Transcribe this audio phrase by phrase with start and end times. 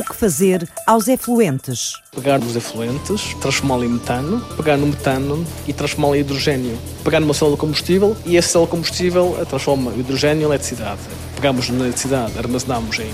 [0.00, 1.92] O que fazer aos efluentes?
[2.10, 6.78] Pegar nos efluentes, transformá-lo em metano, pegar no metano e transformá-lo em hidrogênio.
[7.04, 11.02] Pegar numa célula combustível e essa célula combustível transforma o hidrogênio em eletricidade.
[11.34, 13.12] Pegamos na eletricidade, armazenamos em,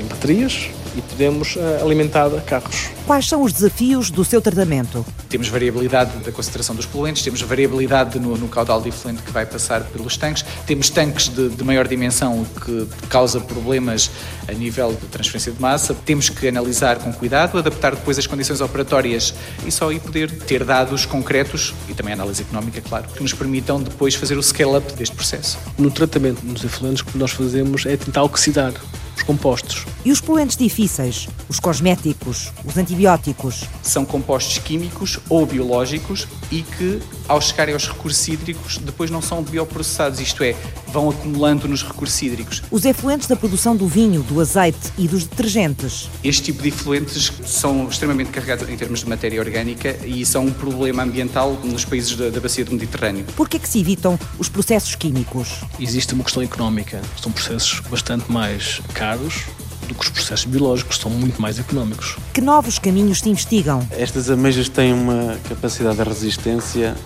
[0.00, 2.88] em baterias e podemos uh, alimentar carros.
[3.06, 5.04] Quais são os desafios do seu tratamento?
[5.28, 9.44] Temos variabilidade da concentração dos poluentes, temos variabilidade no, no caudal de efluente que vai
[9.44, 14.10] passar pelos tanques, temos tanques de, de maior dimensão, o que causa problemas
[14.48, 15.94] a nível de transferência de massa.
[15.94, 19.34] Temos que analisar com cuidado, adaptar depois as condições operatórias
[19.66, 23.82] e só aí poder ter dados concretos e também análise económica, claro, que nos permitam
[23.82, 25.58] depois fazer o scale-up deste processo.
[25.78, 28.72] No tratamento dos efluentes, o que nós fazemos é tentar oxidar
[29.16, 29.86] os compostos.
[30.04, 31.28] E os poluentes difíceis?
[31.48, 33.64] Os cosméticos, os antibióticos?
[33.82, 39.42] São compostos químicos ou biológicos e que, ao chegarem aos recursos hídricos, depois não são
[39.42, 40.54] bioprocessados, isto é,
[40.88, 42.62] vão acumulando nos recursos hídricos.
[42.70, 46.08] Os efluentes da produção do vinho, do azeite e dos detergentes?
[46.22, 50.52] Este tipo de efluentes são extremamente carregados em termos de matéria orgânica e são um
[50.52, 53.24] problema ambiental nos países da, da bacia do Mediterrâneo.
[53.36, 55.60] Por que é que se evitam os processos químicos?
[55.80, 57.00] Existe uma questão económica.
[57.20, 62.16] São processos bastante mais caros do que os processos biológicos, são muito mais económicos.
[62.32, 63.86] Que novos caminhos se investigam?
[63.90, 66.96] Estas ameijas têm uma capacidade de resistência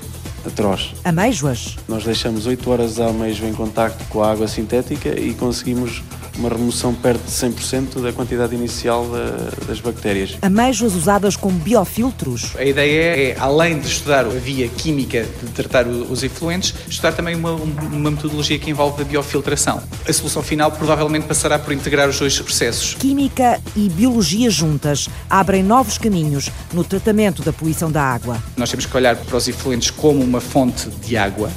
[0.47, 0.93] atroz.
[1.05, 1.77] Ameijoas?
[1.89, 6.03] Nós deixamos 8 horas a ameijo em contacto com a água sintética e conseguimos
[6.39, 10.37] uma remoção perto de 100% da quantidade inicial da, das bactérias.
[10.41, 12.53] Ameijoas usadas como biofiltros?
[12.57, 17.35] A ideia é, além de estudar a via química de tratar os efluentes, estudar também
[17.35, 19.83] uma, uma metodologia que envolve a biofiltração.
[20.07, 22.95] A solução final provavelmente passará por integrar os dois processos.
[22.95, 28.43] Química e biologia juntas abrem novos caminhos no tratamento da poluição da água.
[28.57, 31.51] Nós temos que olhar para os efluentes como uma fonte de água.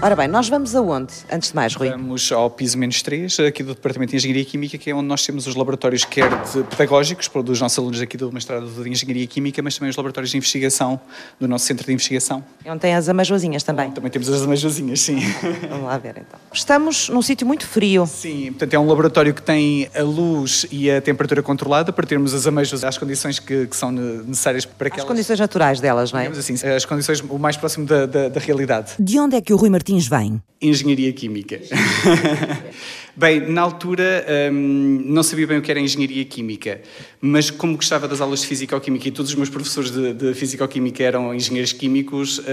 [0.00, 1.90] Ora bem, nós vamos aonde, antes de mais, Rui?
[1.90, 5.26] Vamos ao piso menos 3, aqui do Departamento de Engenharia Química, que é onde nós
[5.26, 9.60] temos os laboratórios quer de pedagógicos, dos nossos alunos aqui do mestrado de Engenharia Química,
[9.60, 11.00] mas também os laboratórios de investigação
[11.40, 12.44] do nosso centro de investigação.
[12.64, 13.90] É onde tem as amajoazinhas também?
[13.90, 15.18] Também temos as amajoazinhas, sim.
[15.68, 16.38] Vamos lá ver então.
[16.52, 18.06] Estamos num sítio muito frio.
[18.06, 22.34] Sim, portanto é um laboratório que tem a luz e a temperatura controlada para termos
[22.34, 25.06] as ameijas às condições que, que são necessárias para aquelas...
[25.06, 26.22] As condições naturais delas, não é?
[26.28, 28.92] Digamos assim, as condições o mais próximo da, da, da realidade.
[28.96, 30.42] De onde é que o Rui Martins vem?
[30.60, 31.60] Engenharia Química.
[33.18, 36.80] Bem, na altura hum, não sabia bem o que era Engenharia Química,
[37.20, 41.02] mas como gostava das aulas de Físico-Química e todos os meus professores de, de Físico-Química
[41.02, 42.44] eram engenheiros químicos, uh,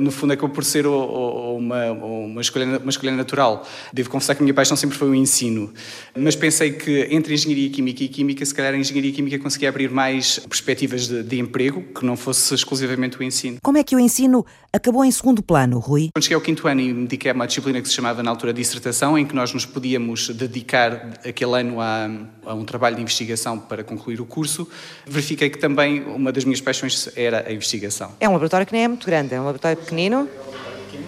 [0.00, 3.64] no fundo acabou por ser o, o, uma, uma, escolha, uma escolha natural.
[3.92, 5.72] Devo confessar que a minha paixão sempre foi o ensino,
[6.16, 9.88] mas pensei que entre Engenharia Química e Química, se calhar a Engenharia Química conseguia abrir
[9.88, 13.58] mais perspectivas de, de emprego, que não fosse exclusivamente o ensino.
[13.62, 16.08] Como é que o ensino acabou em segundo plano, Rui?
[16.12, 18.30] Quando cheguei ao quinto ano e me dediquei a uma disciplina que se chamava na
[18.30, 22.08] altura dissertação, em que nós nos podíamos dedicar aquele ano a,
[22.46, 24.68] a um trabalho de investigação para concluir o curso,
[25.06, 28.12] verifiquei que também uma das minhas paixões era a investigação.
[28.20, 30.28] É um laboratório que nem é muito grande, é um laboratório pequenino.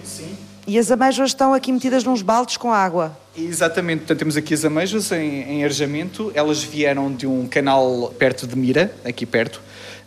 [0.03, 0.35] Sim.
[0.67, 3.17] E as ameixas estão aqui metidas nos baldes com água.
[3.35, 8.45] Exatamente, portanto temos aqui as ameixas em, em arejamento, elas vieram de um canal perto
[8.45, 9.61] de Mira, aqui perto,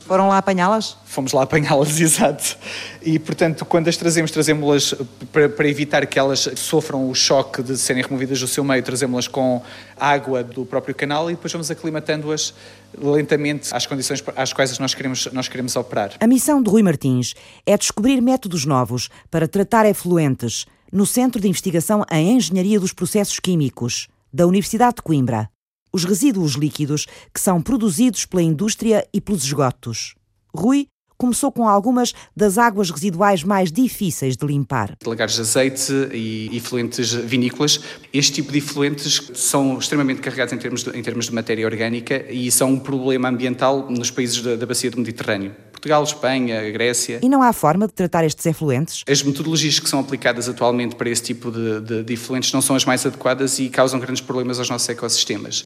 [0.07, 0.97] foram lá apanhá-las?
[1.05, 2.57] Fomos lá apanhá-las, exato.
[3.03, 4.95] E, portanto, quando as trazemos, trazemos-las
[5.33, 9.29] para, para, evitar que elas sofram o choque de serem removidas do seu meio, trazemos-las
[9.29, 9.63] com
[9.99, 12.55] água do próprio canal e depois vamos aclimatando-as
[12.97, 16.13] lentamente às condições às quais nós queremos, nós queremos operar.
[16.21, 17.35] A missão de Rui Martins
[17.67, 23.41] é descobrir métodos novos para tratar efluentes no Centro de Investigação em Engenharia dos Processos
[23.41, 25.49] Químicos, da Universidade de Coimbra
[25.94, 30.16] os resíduos líquidos que são produzidos pela indústria e pelos esgotos.
[30.53, 34.94] Rui começou com algumas das águas residuais mais difíceis de limpar.
[35.06, 37.81] Lagares de azeite e efluentes vinícolas.
[38.12, 42.25] Este tipo de efluentes são extremamente carregados em termos de, em termos de matéria orgânica
[42.31, 45.55] e são um problema ambiental nos países da, da bacia do Mediterrâneo.
[45.72, 47.21] Portugal, Espanha, Grécia.
[47.22, 49.03] E não há forma de tratar estes efluentes?
[49.09, 52.75] As metodologias que são aplicadas atualmente para esse tipo de, de, de efluentes não são
[52.75, 55.62] as mais adequadas e causam grandes problemas aos nossos ecossistemas.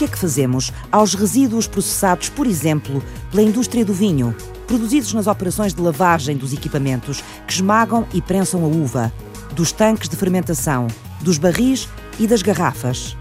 [0.00, 4.34] Que é que fazemos aos resíduos processados, por exemplo, pela indústria do vinho,
[4.66, 9.12] produzidos nas operações de lavagem dos equipamentos que esmagam e prensam a uva,
[9.52, 10.86] dos tanques de fermentação,
[11.20, 11.86] dos barris
[12.18, 13.14] e das garrafas?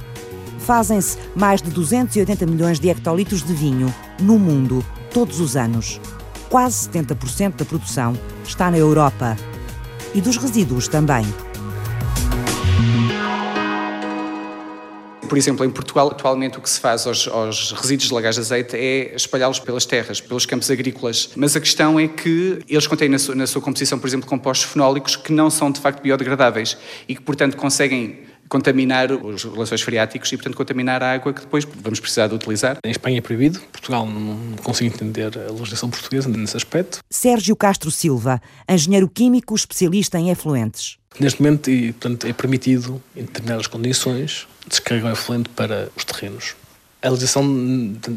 [0.60, 4.82] Fazem-se mais de 280 milhões de hectolitros de vinho no mundo
[5.14, 6.00] todos os anos.
[6.48, 9.36] Quase 70% da produção está na Europa.
[10.16, 11.26] E dos resíduos também.
[15.30, 18.42] Por exemplo, em Portugal, atualmente o que se faz aos, aos resíduos de lagares de
[18.42, 21.30] azeite é espalhá-los pelas terras, pelos campos agrícolas.
[21.36, 24.72] Mas a questão é que eles contêm na sua, na sua composição, por exemplo, compostos
[24.72, 26.76] fenólicos que não são de facto biodegradáveis
[27.08, 31.64] e que, portanto, conseguem contaminar os lençóis freáticos e, portanto, contaminar a água que depois
[31.64, 32.78] vamos precisar de utilizar.
[32.84, 37.00] Em Espanha é proibido, Portugal não consigo entender a legislação portuguesa nesse aspecto.
[37.10, 40.99] Sérgio Castro Silva, engenheiro químico especialista em efluentes.
[41.18, 46.56] Neste momento, e, portanto, é permitido, em determinadas condições, descarregar o efluente para os terrenos.
[47.02, 47.46] A legislação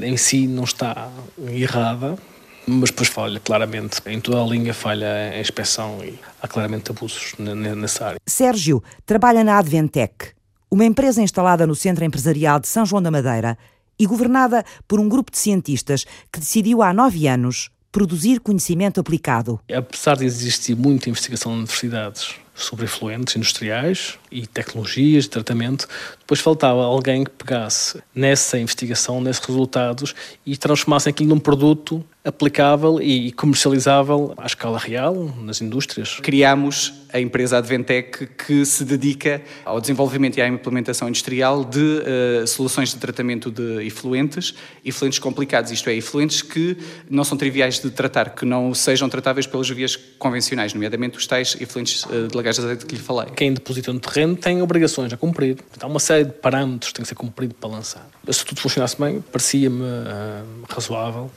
[0.02, 1.10] em si não está
[1.48, 2.18] errada,
[2.66, 4.00] mas depois falha claramente.
[4.06, 8.20] Em toda a linha falha a inspeção e há claramente abusos nessa área.
[8.26, 10.32] Sérgio trabalha na Adventec,
[10.70, 13.58] uma empresa instalada no Centro Empresarial de São João da Madeira
[13.98, 19.60] e governada por um grupo de cientistas que decidiu há nove anos produzir conhecimento aplicado.
[19.72, 25.86] Apesar de existir muita investigação nas universidades sobre efluentes industriais e tecnologias de tratamento,
[26.18, 33.00] depois faltava alguém que pegasse nessa investigação, nesses resultados e transformasse aquilo num produto aplicável
[33.02, 36.18] e comercializável à escala real, nas indústrias.
[36.22, 42.46] Criámos a empresa Adventec que se dedica ao desenvolvimento e à implementação industrial de uh,
[42.46, 44.54] soluções de tratamento de efluentes,
[44.84, 46.76] efluentes complicados, isto é, efluentes que
[47.10, 51.56] não são triviais de tratar, que não sejam tratáveis pelas vias convencionais, nomeadamente os tais
[51.60, 53.30] efluentes uh, de lagares de azeite que lhe falei.
[53.34, 57.02] Quem deposita no terreno tem obrigações a cumprir, há uma série de parâmetros que têm
[57.02, 58.08] que ser cumpridos para lançar.
[58.30, 61.30] Se tudo funcionasse bem, parecia-me uh, razoável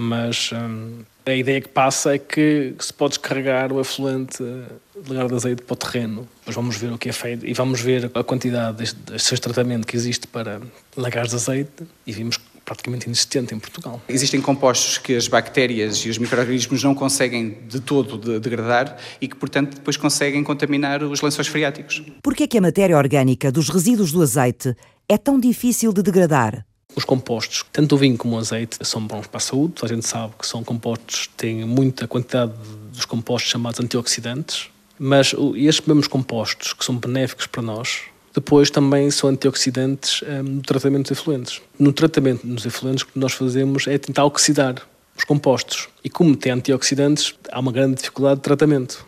[0.00, 5.26] mas hum, a ideia que passa é que se pode descarregar o efluente de lagar
[5.26, 6.28] de azeite para o terreno.
[6.46, 9.88] Mas vamos ver o que é feito e vamos ver a quantidade deste, deste tratamento
[9.88, 10.60] que existe para
[10.96, 14.00] lagares de azeite e vimos praticamente inexistente em Portugal.
[14.08, 19.34] Existem compostos que as bactérias e os micro-organismos não conseguem de todo degradar e que,
[19.34, 22.04] portanto, depois conseguem contaminar os lençóis freáticos.
[22.22, 24.76] Por que é que a matéria orgânica dos resíduos do azeite
[25.08, 26.67] é tão difícil de degradar?
[26.98, 29.74] Os compostos, tanto o vinho como o azeite, são bons para a saúde.
[29.82, 32.52] A gente sabe que são compostos que têm muita quantidade
[32.92, 34.68] dos compostos chamados antioxidantes,
[34.98, 38.00] mas estes mesmos compostos que são benéficos para nós,
[38.34, 41.62] depois também são antioxidantes um, no tratamento dos efluentes.
[41.78, 44.84] No tratamento dos efluentes, o que nós fazemos é tentar oxidar
[45.16, 45.88] os compostos.
[46.02, 49.06] E como tem antioxidantes, há uma grande dificuldade de tratamento.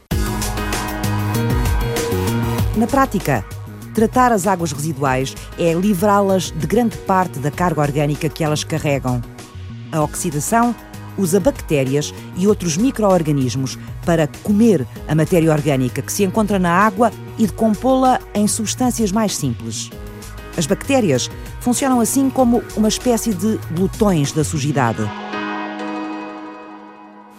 [2.77, 3.45] Na prática,
[3.95, 9.21] Tratar as águas residuais é livrá-las de grande parte da carga orgânica que elas carregam.
[9.91, 10.75] A oxidação
[11.19, 13.77] usa bactérias e outros micro-organismos
[14.07, 19.37] para comer a matéria orgânica que se encontra na água e decompô-la em substâncias mais
[19.37, 19.91] simples.
[20.57, 21.29] As bactérias
[21.61, 25.03] funcionam assim como uma espécie de glutões da sujidade.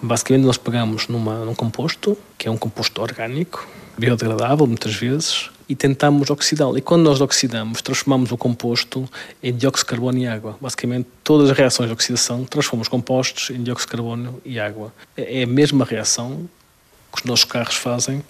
[0.01, 5.75] Basicamente, nós pegamos numa, num composto, que é um composto orgânico, biodegradável muitas vezes, e
[5.75, 6.77] tentamos oxidá-lo.
[6.77, 9.09] E quando nós oxidamos, transformamos o composto
[9.41, 10.57] em dióxido de carbono e água.
[10.59, 14.94] Basicamente, todas as reações de oxidação transformam os compostos em dióxido de carbono e água.
[15.15, 16.50] É a mesma reação
[17.09, 18.21] que os nossos carros fazem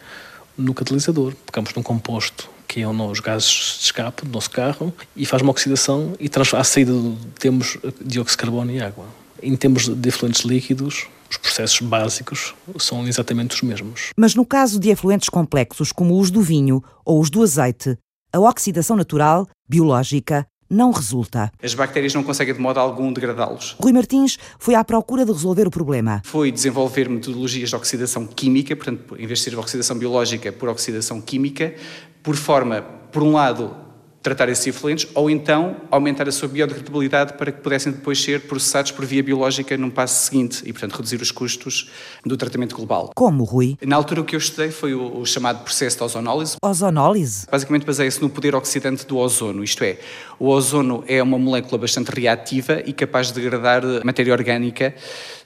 [0.56, 1.34] no catalisador.
[1.48, 5.50] Pegamos num composto que é os gases de escape do nosso carro e faz uma
[5.50, 6.94] oxidação e à saída
[7.40, 9.21] temos dióxido de carbono e água.
[9.42, 14.12] Em termos de efluentes líquidos, os processos básicos são exatamente os mesmos.
[14.16, 17.98] Mas no caso de efluentes complexos, como os do vinho ou os do azeite,
[18.34, 21.52] a oxidação natural, biológica, não resulta.
[21.62, 23.76] As bactérias não conseguem de modo algum degradá-los.
[23.82, 26.22] Rui Martins foi à procura de resolver o problema.
[26.24, 31.20] Foi desenvolver metodologias de oxidação química, portanto, em vez de ser oxidação biológica, por oxidação
[31.20, 31.76] química,
[32.24, 32.82] por forma,
[33.12, 33.76] por um lado,
[34.22, 38.92] tratar esses efluentes ou então aumentar a sua biodegradabilidade para que pudessem depois ser processados
[38.92, 41.90] por via biológica num passo seguinte e, portanto, reduzir os custos
[42.26, 43.12] do tratamento global.
[43.16, 43.78] Como, Rui?
[43.82, 46.56] Na altura o que eu estudei foi o, o chamado processo de ozonólise.
[46.64, 47.48] Ozonólise?
[47.52, 49.98] Basicamente baseia-se no poder oxidante do ozono, isto é,
[50.40, 54.94] o ozono é uma molécula bastante reativa e capaz de degradar matéria orgânica,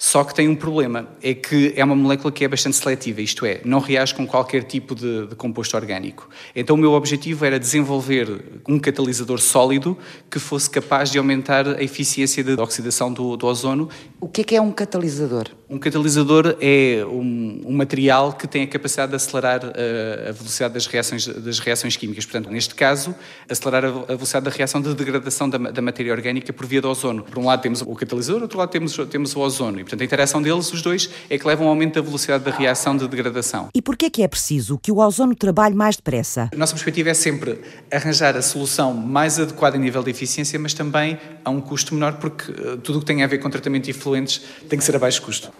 [0.06, 3.44] só que tem um problema, é que é uma molécula que é bastante seletiva, isto
[3.44, 6.30] é, não reage com qualquer tipo de, de composto orgânico.
[6.56, 9.98] Então o meu objetivo era desenvolver um catalisador sólido
[10.30, 13.90] que fosse capaz de aumentar a eficiência de oxidação do, do ozono.
[14.22, 15.50] O que é, que é um catalisador?
[15.68, 20.32] Um catalisador é um, um material que tem a capacidade de acelerar a, eh, a
[20.32, 22.24] velocidade das reações, das reações químicas.
[22.24, 23.16] Portanto, neste caso,
[23.50, 26.88] acelerar a, a velocidade da reação de degradação da, da, matéria orgânica por via do
[26.88, 27.24] ozono.
[27.24, 29.80] Por um lado temos o catalisador, do outro lado temos, temos o ozono.
[29.80, 32.52] E, portanto, a interação deles, os dois, é que levam ao aumento da velocidade da
[32.52, 33.70] reação de degradação.
[33.74, 36.50] E porquê é que é preciso que o ozono trabalhe mais depressa?
[36.54, 37.60] A nossa perspectiva é sempre
[37.92, 42.14] arranjar a solução mais adequada em nível de eficiência, mas também a um custo menor,
[42.14, 44.96] porque uh, tudo o que tem a ver com tratamento de efluentes tem que ser
[44.96, 45.52] a baixo custo.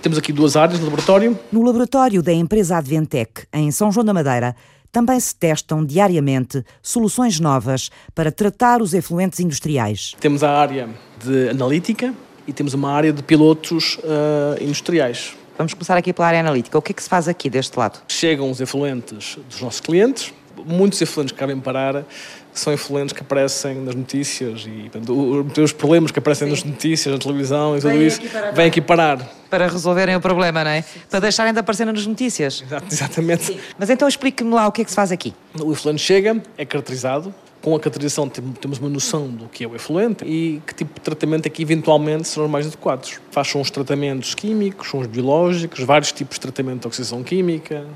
[0.00, 1.38] Temos aqui duas áreas de laboratório.
[1.52, 4.56] No laboratório da empresa Adventec, em São João da Madeira,
[4.90, 10.14] também se testam diariamente soluções novas para tratar os efluentes industriais.
[10.20, 10.88] Temos a área
[11.24, 12.14] de analítica
[12.46, 15.34] e temos uma área de pilotos uh, industriais.
[15.56, 16.78] Vamos começar aqui pela área analítica.
[16.78, 18.00] O que é que se faz aqui deste lado?
[18.08, 20.32] Chegam os efluentes dos nossos clientes,
[20.66, 22.04] muitos efluentes que cabem parar
[22.52, 26.50] são influentes que aparecem nas notícias e portanto, os problemas que aparecem Sim.
[26.52, 28.20] nas notícias, na televisão e tudo vem isso,
[28.54, 29.18] vêm aqui parar.
[29.48, 30.82] Para resolverem o problema, não é?
[30.82, 31.00] Sim.
[31.08, 32.64] Para deixarem de aparecer nas notícias.
[32.90, 33.44] Exatamente.
[33.44, 33.60] Sim.
[33.78, 35.34] Mas então explique-me lá o que é que se faz aqui.
[35.60, 39.74] O efluente chega, é caracterizado, com a caracterização temos uma noção do que é o
[39.74, 43.20] efluente e que tipo de tratamento é que eventualmente serão mais adequados.
[43.30, 47.86] Faz os tratamentos químicos, são os biológicos, vários tipos de tratamento de oxidação química,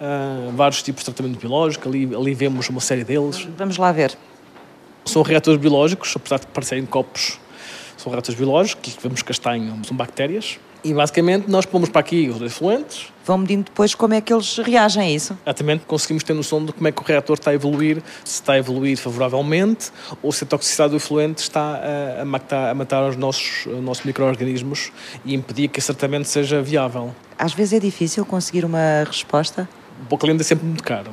[0.00, 3.46] uh, vários tipos de tratamento biológico, ali, ali vemos uma série deles.
[3.56, 4.16] Vamos lá ver.
[5.04, 7.38] São reatores biológicos, apesar de parecerem copos,
[7.96, 10.58] são reatores biológicos, que vemos castanho, são bactérias.
[10.84, 13.06] E basicamente nós pomos para aqui os efluentes.
[13.24, 15.38] Vão medindo depois como é que eles reagem a isso?
[15.46, 18.52] Exatamente, conseguimos ter noção de como é que o reator está a evoluir, se está
[18.52, 19.90] a evoluir favoravelmente
[20.22, 21.80] ou se a toxicidade do efluente está
[22.18, 24.92] a, a matar, a matar os nossos, os nossos micro-organismos
[25.24, 27.14] e impedir que esse tratamento seja viável.
[27.38, 29.66] Às vezes é difícil conseguir uma resposta?
[30.10, 31.10] o cliente é sempre muito caro.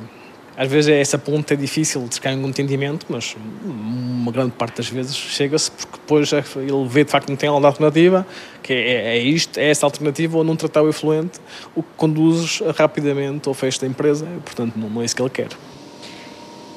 [0.56, 4.52] Às vezes é essa ponta é difícil de chegar em um entendimento, mas uma grande
[4.52, 8.26] parte das vezes chega-se porque depois é, ele vê de facto que não tem alternativa,
[8.62, 11.40] que é, é isto, é essa alternativa ou não tratar o efluente,
[11.74, 15.48] o que conduz rapidamente ao fecho da empresa, portanto não é isso que ele quer.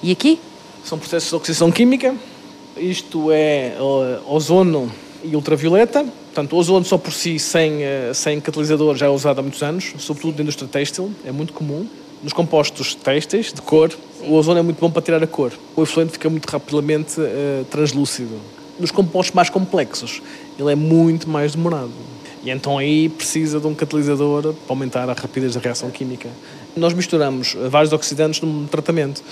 [0.02, 0.40] E aqui?
[0.84, 2.16] São processos de oxidação química,
[2.78, 3.76] isto é
[4.26, 4.92] ozono
[5.24, 6.06] e ultravioleta,
[6.36, 9.64] Portanto, o ozono só por si, sem, eh, sem catalisador, já é usado há muitos
[9.64, 11.88] anos, sobretudo na indústria têxtil, é muito comum.
[12.24, 13.92] Nos compostos têxteis, de cor,
[14.22, 15.54] o ozono é muito bom para tirar a cor.
[15.76, 18.40] O efluente fica muito rapidamente uh, translúcido.
[18.80, 20.22] Nos compostos mais complexos,
[20.58, 21.92] ele é muito mais demorado.
[22.44, 26.30] E então aí precisa de um catalisador para aumentar a rapidez da reação química.
[26.76, 29.24] Nós misturamos vários oxidantes num tratamento.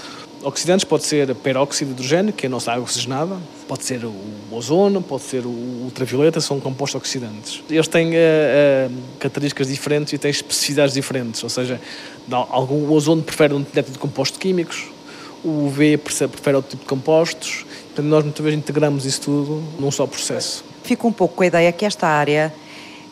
[0.43, 4.13] Oxidantes pode ser peróxido de hidrogênio, que é a nossa água oxigenada, pode ser o
[4.51, 7.63] ozono, pode ser o ultravioleta, são compostos oxidantes.
[7.69, 11.79] Eles têm uh, uh, características diferentes e têm especificidades diferentes, ou seja,
[12.29, 14.85] algum, o ozono prefere um tipo de compostos químicos,
[15.43, 19.91] o UV prefere outro tipo de compostos, portanto nós muitas vezes integramos isso tudo num
[19.91, 20.63] só processo.
[20.83, 22.53] Fico um pouco com a ideia que esta área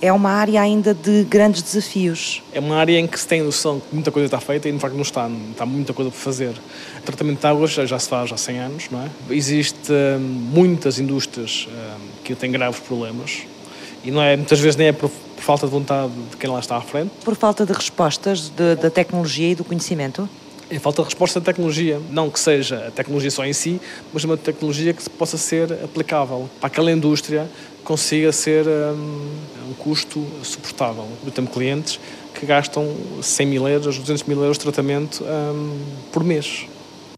[0.02, 2.42] é uma área ainda de grandes desafios.
[2.52, 4.80] É uma área em que se tem noção que muita coisa está feita e, de
[4.80, 5.30] facto, não está.
[5.52, 6.54] Está muita coisa por fazer.
[6.98, 9.10] O tratamento de águas já, se faz há 100 anos, não é?
[9.30, 10.20] Existem hum,
[10.54, 13.44] muitas indústrias hum, que têm graves problemas
[14.04, 16.60] e não é, muitas vezes nem é por, por, falta de vontade de quem lá
[16.60, 17.12] está à frente.
[17.24, 20.28] Por falta de respostas de, da tecnologia e do conhecimento?
[20.72, 22.02] É falta de resposta da tecnologia.
[22.10, 23.80] Não que seja a tecnologia só em si,
[24.14, 27.46] mas uma tecnologia que possa ser aplicável para aquela indústria
[27.84, 31.06] consiga ser um, um custo suportável.
[31.26, 32.00] Eu tenho clientes
[32.34, 32.88] que gastam
[33.22, 35.78] 100 mil euros, 200 mil euros de tratamento um,
[36.10, 36.66] por mês.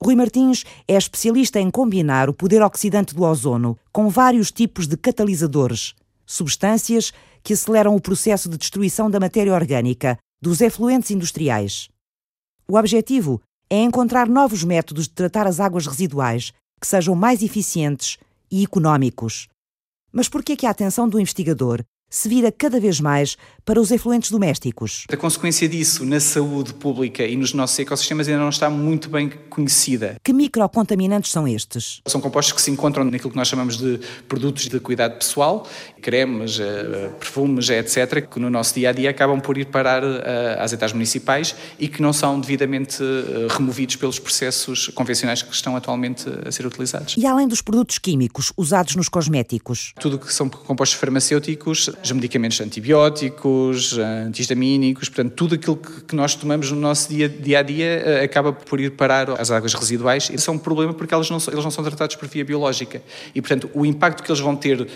[0.04, 4.98] Rui Martins é especialista em combinar o poder oxidante do ozono com vários tipos de
[4.98, 5.94] catalisadores,
[6.26, 11.93] substâncias que aceleram o processo de destruição da matéria orgânica dos efluentes industriais.
[12.74, 13.40] O objetivo
[13.70, 16.52] é encontrar novos métodos de tratar as águas residuais
[16.82, 18.18] que sejam mais eficientes
[18.50, 19.48] e económicos.
[20.12, 23.80] Mas por que é que a atenção do investigador se vira cada vez mais para
[23.80, 25.06] os efluentes domésticos.
[25.12, 29.32] A consequência disso na saúde pública e nos nossos ecossistemas ainda não está muito bem
[29.50, 30.18] conhecida.
[30.24, 32.02] Que microcontaminantes são estes?
[32.06, 35.68] São compostos que se encontram naquilo que nós chamamos de produtos de cuidado pessoal,
[36.02, 40.58] cremes, eh, perfumes, etc., que no nosso dia a dia acabam por ir parar eh,
[40.60, 45.76] às etapas municipais e que não são devidamente eh, removidos pelos processos convencionais que estão
[45.76, 47.16] atualmente a ser utilizados.
[47.18, 49.94] E além dos produtos químicos usados nos cosméticos?
[50.00, 53.53] Tudo que são compostos farmacêuticos, os medicamentos antibióticos,
[54.28, 58.54] antihistamínicos, portanto, tudo aquilo que nós tomamos no nosso dia, dia a dia eh, acaba
[58.54, 60.30] por ir parar às águas residuais.
[60.30, 63.02] Isso é um problema porque elas não, eles não são tratados por via biológica.
[63.34, 64.88] E, portanto, o impacto que eles vão ter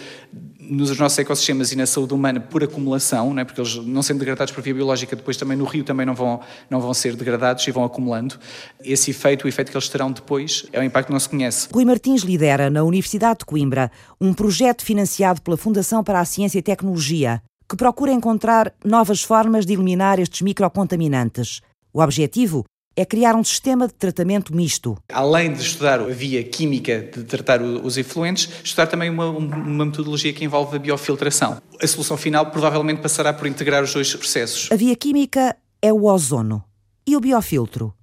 [0.70, 3.46] nos nossos ecossistemas e na saúde humana por acumulação, não é?
[3.46, 6.42] porque eles não sendo degradados por via biológica, depois também no rio também não vão,
[6.70, 8.36] não vão ser degradados e vão acumulando.
[8.84, 11.70] Esse efeito, o efeito que eles terão depois, é um impacto que não se conhece.
[11.74, 16.60] Rui Martins lidera na Universidade de Coimbra um projeto financiado pela Fundação para a Ciência
[16.60, 21.62] e Tecnologia que procura encontrar novas formas de eliminar estes microcontaminantes.
[21.94, 22.64] O objetivo
[22.96, 24.98] é criar um sistema de tratamento misto.
[25.12, 30.34] Além de estudar a via química de tratar os efluentes, estudar também uma, uma, metodologia
[30.34, 31.62] que envolve a biofiltração.
[31.80, 34.72] A solução final provavelmente passará por integrar os dois processos.
[34.72, 36.64] A via química é o ozono.
[37.06, 37.94] E o biofiltro?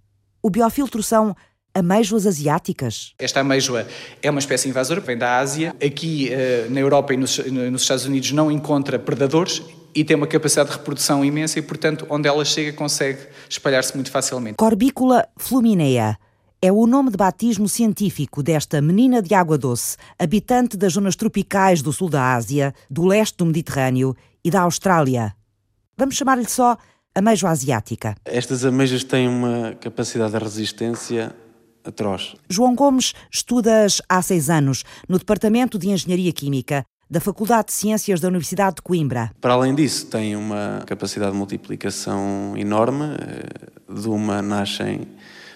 [0.40, 1.34] O biofiltro são
[1.74, 3.14] amêijoas asiáticas?
[3.18, 3.86] Esta amêijoa
[4.22, 5.74] é uma espécie invasora, vem da Ásia.
[5.84, 9.62] Aqui eh, na Europa e nos, nos Estados Unidos não encontra predadores
[9.94, 14.10] e tem uma capacidade de reprodução imensa e, portanto, onde ela chega consegue espalhar-se muito
[14.10, 14.56] facilmente.
[14.56, 16.16] Corbicula fluminea
[16.62, 21.82] é o nome de batismo científico desta menina de água doce, habitante das zonas tropicais
[21.82, 25.34] do sul da Ásia, do leste do Mediterrâneo e da Austrália.
[25.96, 26.76] Vamos chamar-lhe só
[27.14, 28.16] ameijo asiática.
[28.24, 31.34] Estas ameijas têm uma capacidade de resistência
[31.84, 32.34] atroz.
[32.48, 38.18] João Gomes estudas há seis anos no Departamento de Engenharia Química da Faculdade de Ciências
[38.20, 39.30] da Universidade de Coimbra.
[39.40, 43.04] Para além disso, tem uma capacidade de multiplicação enorme.
[43.04, 45.06] Eh, de uma nascem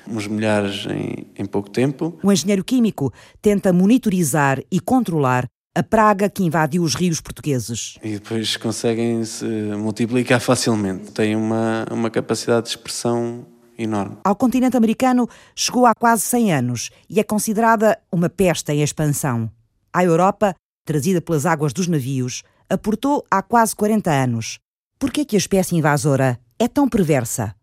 [0.07, 2.19] uns milhares em, em pouco tempo.
[2.23, 7.99] O engenheiro químico tenta monitorizar e controlar a praga que invadiu os rios portugueses.
[8.03, 11.13] E depois conseguem se multiplicar facilmente.
[11.13, 13.47] Tem uma, uma capacidade de expressão
[13.79, 14.17] enorme.
[14.25, 19.51] Ao continente americano chegou há quase 100 anos e é considerada uma peste em expansão.
[19.93, 20.55] À Europa,
[20.85, 24.59] trazida pelas águas dos navios, aportou há quase 40 anos.
[24.99, 27.55] Por que a espécie invasora é tão perversa?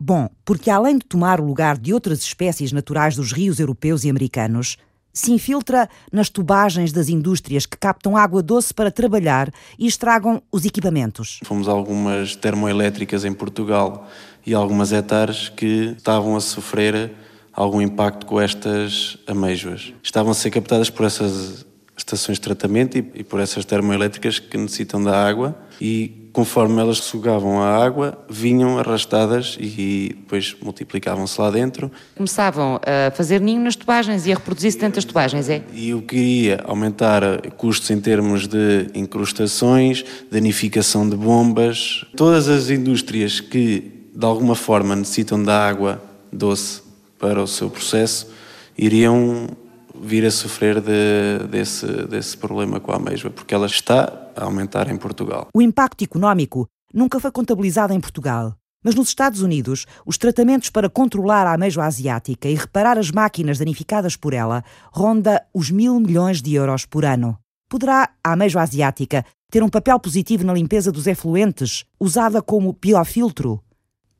[0.00, 4.10] Bom, porque além de tomar o lugar de outras espécies naturais dos rios europeus e
[4.10, 4.76] americanos,
[5.12, 10.64] se infiltra nas tubagens das indústrias que captam água doce para trabalhar e estragam os
[10.64, 11.40] equipamentos.
[11.44, 14.08] Fomos a algumas termoelétricas em Portugal
[14.48, 17.12] e algumas hectares que estavam a sofrer
[17.52, 19.92] algum impacto com estas amêijoas.
[20.02, 24.56] Estavam a ser captadas por essas estações de tratamento e, e por essas termoelétricas que
[24.56, 31.50] necessitam da água e conforme elas sugavam a água, vinham arrastadas e depois multiplicavam-se lá
[31.50, 31.90] dentro.
[32.16, 35.62] Começavam a fazer ninho nas tubagens e a reproduzir-se dentro das tubagens, é?
[35.74, 37.22] E eu queria aumentar
[37.56, 42.06] custos em termos de incrustações, danificação de bombas.
[42.16, 46.82] Todas as indústrias que, de alguma forma, necessitam da água doce
[47.20, 48.28] para o seu processo,
[48.76, 49.46] iriam
[49.94, 54.90] vir a sofrer de, desse, desse problema com a ameijoa, porque ela está a aumentar
[54.90, 55.46] em Portugal.
[55.54, 58.56] O impacto económico nunca foi contabilizado em Portugal.
[58.84, 63.56] Mas nos Estados Unidos, os tratamentos para controlar a ameijoa asiática e reparar as máquinas
[63.58, 67.38] danificadas por ela ronda os mil milhões de euros por ano.
[67.68, 73.62] Poderá a ameijoa asiática ter um papel positivo na limpeza dos efluentes, usada como biofiltro?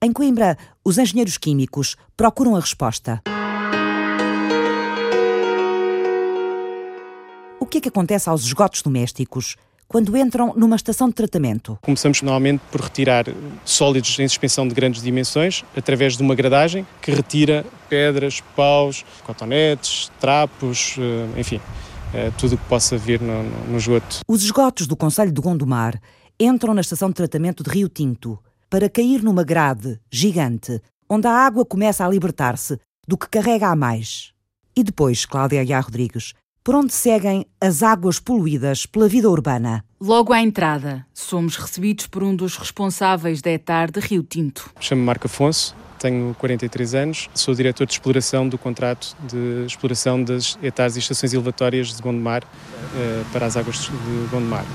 [0.00, 3.20] Em Coimbra, os engenheiros químicos procuram a resposta.
[7.58, 9.56] O que é que acontece aos esgotos domésticos
[9.88, 11.76] quando entram numa estação de tratamento?
[11.82, 13.24] Começamos normalmente por retirar
[13.64, 20.12] sólidos em suspensão de grandes dimensões através de uma gradagem que retira pedras, paus, cotonetes,
[20.20, 21.60] trapos, eh, enfim,
[22.14, 24.20] eh, tudo o que possa vir no, no esgoto.
[24.28, 26.00] Os esgotos do Conselho de Gondomar
[26.38, 28.38] entram na estação de tratamento de Rio Tinto
[28.70, 33.76] para cair numa grade gigante onde a água começa a libertar-se do que carrega a
[33.76, 34.32] mais.
[34.76, 39.82] E depois, Cláudia Aguiar Rodrigues, por onde seguem as águas poluídas pela vida urbana.
[39.98, 44.70] Logo à entrada, somos recebidos por um dos responsáveis da ETAR de Rio Tinto.
[44.78, 50.58] Chamo-me Marco Afonso, tenho 43 anos, sou diretor de exploração do contrato de exploração das
[50.62, 54.66] ETARs e estações elevatórias de Gondomar eh, para as águas de Gondomar.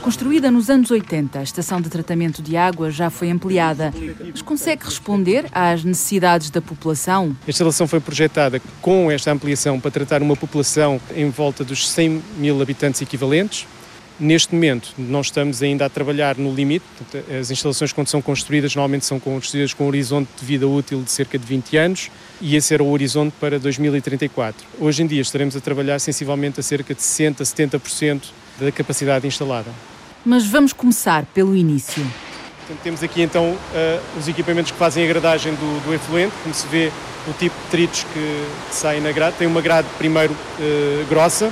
[0.00, 3.92] Construída nos anos 80, a estação de tratamento de água já foi ampliada.
[4.30, 7.36] Mas consegue responder às necessidades da população?
[7.46, 12.22] A instalação foi projetada com esta ampliação para tratar uma população em volta dos 100
[12.36, 13.66] mil habitantes equivalentes.
[14.20, 16.84] Neste momento, nós estamos ainda a trabalhar no limite.
[17.40, 21.10] As instalações, quando são construídas, normalmente são construídas com um horizonte de vida útil de
[21.10, 24.64] cerca de 20 anos e esse era o horizonte para 2034.
[24.78, 28.22] Hoje em dia estaremos a trabalhar sensivelmente a cerca de 60, 70%
[28.58, 29.70] da capacidade instalada.
[30.24, 32.04] Mas vamos começar pelo início.
[32.58, 36.54] Portanto, temos aqui então uh, os equipamentos que fazem a gradagem do, do, efluente, como
[36.54, 36.92] se vê
[37.26, 39.36] o tipo de tritos que, que saem na grade.
[39.36, 41.50] Tem uma grade primeiro uh, grossa,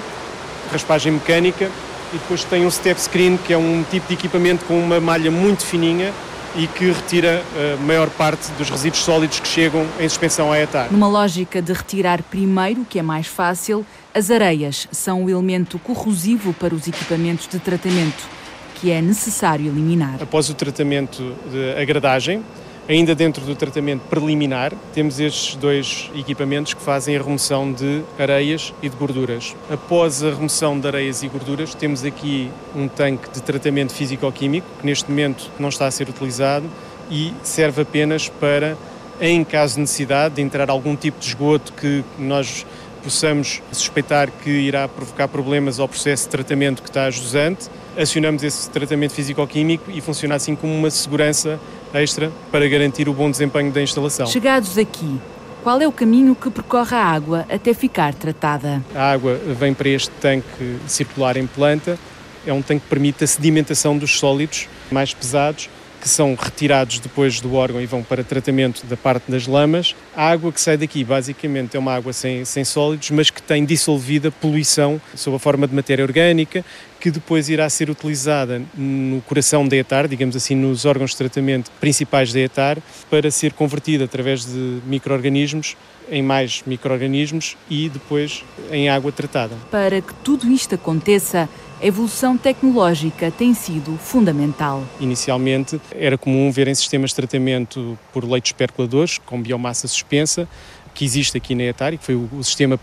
[0.71, 1.71] raspagem mecânica,
[2.13, 5.31] e depois tem um step screen, que é um tipo de equipamento com uma malha
[5.31, 6.13] muito fininha
[6.57, 10.61] e que retira a uh, maior parte dos resíduos sólidos que chegam em suspensão à
[10.61, 10.91] etar.
[10.91, 13.85] Numa lógica de retirar primeiro, que é mais fácil,
[14.15, 18.29] as areias são o elemento corrosivo para os equipamentos de tratamento,
[18.77, 20.17] que é necessário eliminar.
[20.21, 22.43] Após o tratamento de agradagem,
[22.91, 28.75] ainda dentro do tratamento preliminar, temos estes dois equipamentos que fazem a remoção de areias
[28.83, 29.55] e de gorduras.
[29.71, 34.85] Após a remoção de areias e gorduras, temos aqui um tanque de tratamento físico-químico, que
[34.85, 36.69] neste momento não está a ser utilizado
[37.09, 38.77] e serve apenas para,
[39.21, 42.67] em caso de necessidade, de entrar algum tipo de esgoto que nós
[43.05, 48.71] possamos suspeitar que irá provocar problemas ao processo de tratamento que está jusante, acionamos esse
[48.71, 51.59] tratamento físico-químico e funciona assim como uma segurança
[51.93, 54.27] extra para garantir o bom desempenho da instalação.
[54.27, 55.21] Chegados aqui,
[55.63, 58.83] qual é o caminho que percorre a água até ficar tratada?
[58.95, 61.99] A água vem para este tanque circular em planta,
[62.47, 65.69] é um tanque que permite a sedimentação dos sólidos mais pesados
[66.01, 69.95] que são retirados depois do órgão e vão para tratamento da parte das lamas.
[70.17, 73.65] A água que sai daqui, basicamente, é uma água sem, sem sólidos, mas que tem
[73.65, 76.65] dissolvida poluição sob a forma de matéria orgânica,
[76.99, 81.71] que depois irá ser utilizada no coração da ETAR, digamos assim, nos órgãos de tratamento
[81.81, 82.79] principais da ETAR,
[83.11, 85.77] para ser convertida através de micro-organismos
[86.11, 89.55] em mais micro-organismos e depois em água tratada.
[89.71, 91.49] Para que tudo isto aconteça,
[91.81, 94.85] a evolução tecnológica tem sido fundamental.
[95.01, 100.47] Inicialmente era comum verem sistemas de tratamento por leitos percoladores com biomassa suspensa,
[100.95, 102.79] que existe aqui na ETAR e que foi o sistema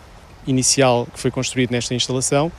[0.46, 2.50] inicial que foi construído nesta instalação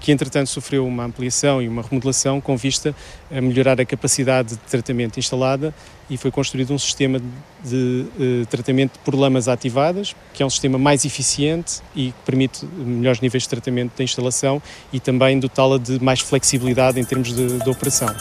[0.00, 2.94] que entretanto sofreu uma ampliação e uma remodelação com vista
[3.30, 5.74] a melhorar a capacidade de tratamento instalada
[6.08, 7.20] e foi construído um sistema
[7.64, 12.66] de, uh, tratamento por lamas ativadas, que é um sistema mais eficiente e que permite
[12.66, 14.60] melhores níveis de tratamento da instalação
[14.92, 18.14] e também dotá-la de mais flexibilidade em termos de, de operação.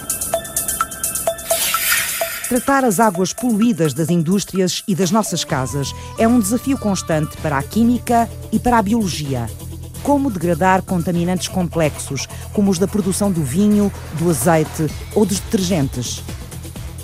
[2.48, 7.58] Tratar as águas poluídas das indústrias e das nossas casas é um desafio constante para
[7.58, 9.50] a química e para a biologia
[10.04, 16.22] como degradar contaminantes complexos, como os da produção do vinho, do azeite ou dos detergentes.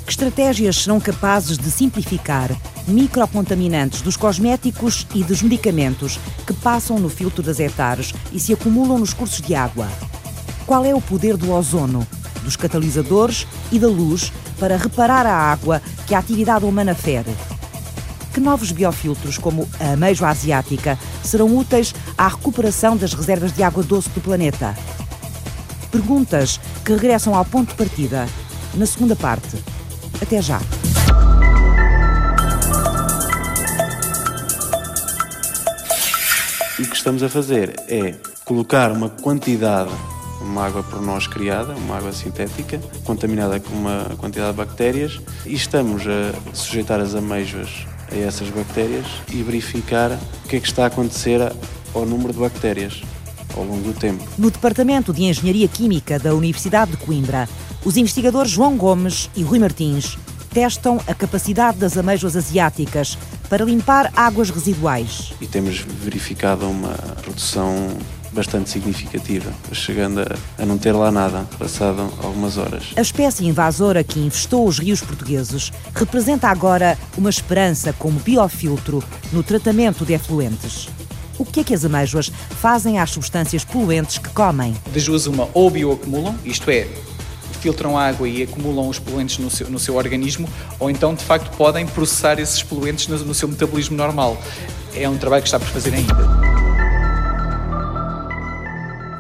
[0.06, 2.50] Que estratégias serão capazes de simplificar
[2.88, 8.98] microcontaminantes dos cosméticos e dos medicamentos que passam no filtro das hectares e se acumulam
[8.98, 9.88] nos cursos de água?
[10.66, 12.06] Qual é o poder do ozono,
[12.44, 17.34] dos catalisadores e da luz para reparar a água que a atividade humana fere?
[18.34, 23.84] Que novos biofiltros, como a ameijoa asiática, serão úteis à recuperação das reservas de água
[23.84, 24.76] doce do planeta?
[25.92, 28.28] Perguntas que regressam ao ponto de partida
[28.76, 29.58] na segunda parte.
[30.22, 30.60] Até já.
[36.78, 38.16] O que estamos a fazer é
[38.46, 39.92] colocar uma quantidade,
[40.42, 45.56] uma água por nós criada, uma água sintética, contaminada com uma quantidade de bactérias, e
[45.56, 50.12] estamos a sujeitar as ameijoas a essas bactérias e verificar
[50.46, 51.40] o que é que está a acontecer
[51.94, 53.02] ao número de bactérias
[53.56, 54.24] ao longo do tempo.
[54.38, 57.48] No Departamento de Engenharia Química da Universidade de Coimbra,
[57.84, 60.18] os investigadores João Gomes e Rui Martins
[60.54, 63.18] testam a capacidade das amêijoas asiáticas
[63.50, 65.34] para limpar águas residuais.
[65.40, 66.96] E temos verificado uma
[67.26, 67.98] redução
[68.32, 72.84] bastante significativa, chegando a, a, não ter lá nada, passado algumas horas.
[72.96, 79.44] A espécie invasora que infestou os rios portugueses representa agora uma esperança como biofiltro no
[79.44, 80.90] tratamento de efluentes.
[81.38, 84.76] O que é que as amêijoas fazem às substâncias poluentes que comem?
[84.94, 86.86] Das duas uma, ou bioacumulam, isto é,
[87.60, 91.56] filtram água e acumulam os poluentes no seu, no seu organismo, ou então, de facto,
[91.56, 94.38] podem processar esses poluentes no, no seu metabolismo normal.
[94.96, 96.69] É um trabalho que está por fazer ainda.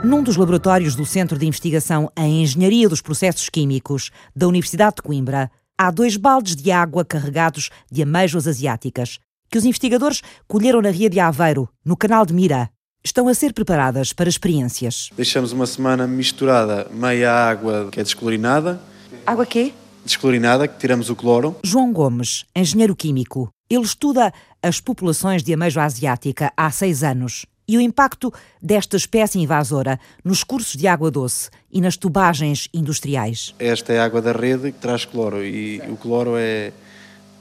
[0.01, 5.01] Num dos laboratórios do Centro de Investigação em Engenharia dos Processos Químicos da Universidade de
[5.01, 9.19] Coimbra, há dois baldes de água carregados de amêijoas asiáticas,
[9.51, 12.69] que os investigadores colheram na Ria de Aveiro, no canal de Mira.
[13.03, 15.09] Estão a ser preparadas para experiências.
[15.17, 18.81] Deixamos uma semana misturada meia água que é descolorinada.
[19.25, 19.73] Água quê?
[20.05, 21.57] Descolorinada, que tiramos o cloro.
[21.61, 23.49] João Gomes, engenheiro químico.
[23.69, 24.33] Ele estuda
[24.63, 30.43] as populações de ameijoa asiática há seis anos e o impacto desta espécie invasora nos
[30.43, 33.53] cursos de água doce e nas tubagens industriais.
[33.59, 36.71] Esta é a água da rede que traz cloro e o cloro é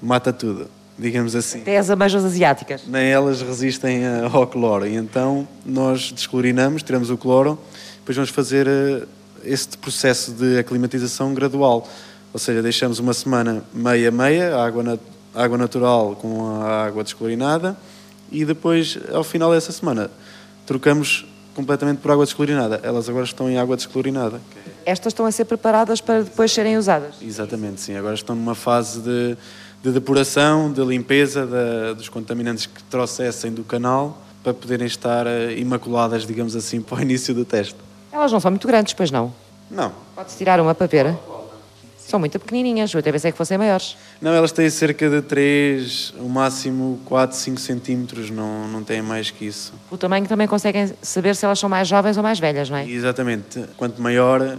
[0.02, 1.62] mata tudo, digamos assim.
[1.62, 2.82] Até as ameijas asiáticas.
[2.86, 7.58] Nem elas resistem ao cloro e então nós desclorinamos, tiramos o cloro,
[8.00, 9.06] depois vamos fazer eh,
[9.42, 11.88] este processo de aclimatização gradual,
[12.34, 15.00] ou seja, deixamos uma semana meia-meia, água,
[15.34, 17.74] água natural com a água desclorinada,
[18.30, 20.10] e depois, ao final dessa semana,
[20.66, 22.80] trocamos completamente por água desclorinada.
[22.82, 24.40] Elas agora estão em água desclorinada.
[24.84, 27.16] Estas estão a ser preparadas para depois serem usadas?
[27.20, 27.96] Exatamente, sim.
[27.96, 29.36] Agora estão numa fase de,
[29.82, 35.58] de depuração, de limpeza de, dos contaminantes que trouxessem do canal para poderem estar eh,
[35.58, 37.74] imaculadas, digamos assim, para o início do teste.
[38.12, 39.32] Elas não são muito grandes, pois não?
[39.70, 39.92] Não.
[40.14, 41.16] Pode-se tirar uma para ver?
[42.08, 43.94] São muito pequenininhas, eu até pensei que fossem maiores.
[44.18, 49.30] Não, elas têm cerca de 3, o máximo 4, 5 centímetros, não, não têm mais
[49.30, 49.74] que isso.
[49.90, 52.88] O tamanho também conseguem saber se elas são mais jovens ou mais velhas, não é?
[52.88, 53.62] Exatamente.
[53.76, 54.56] Quanto maior,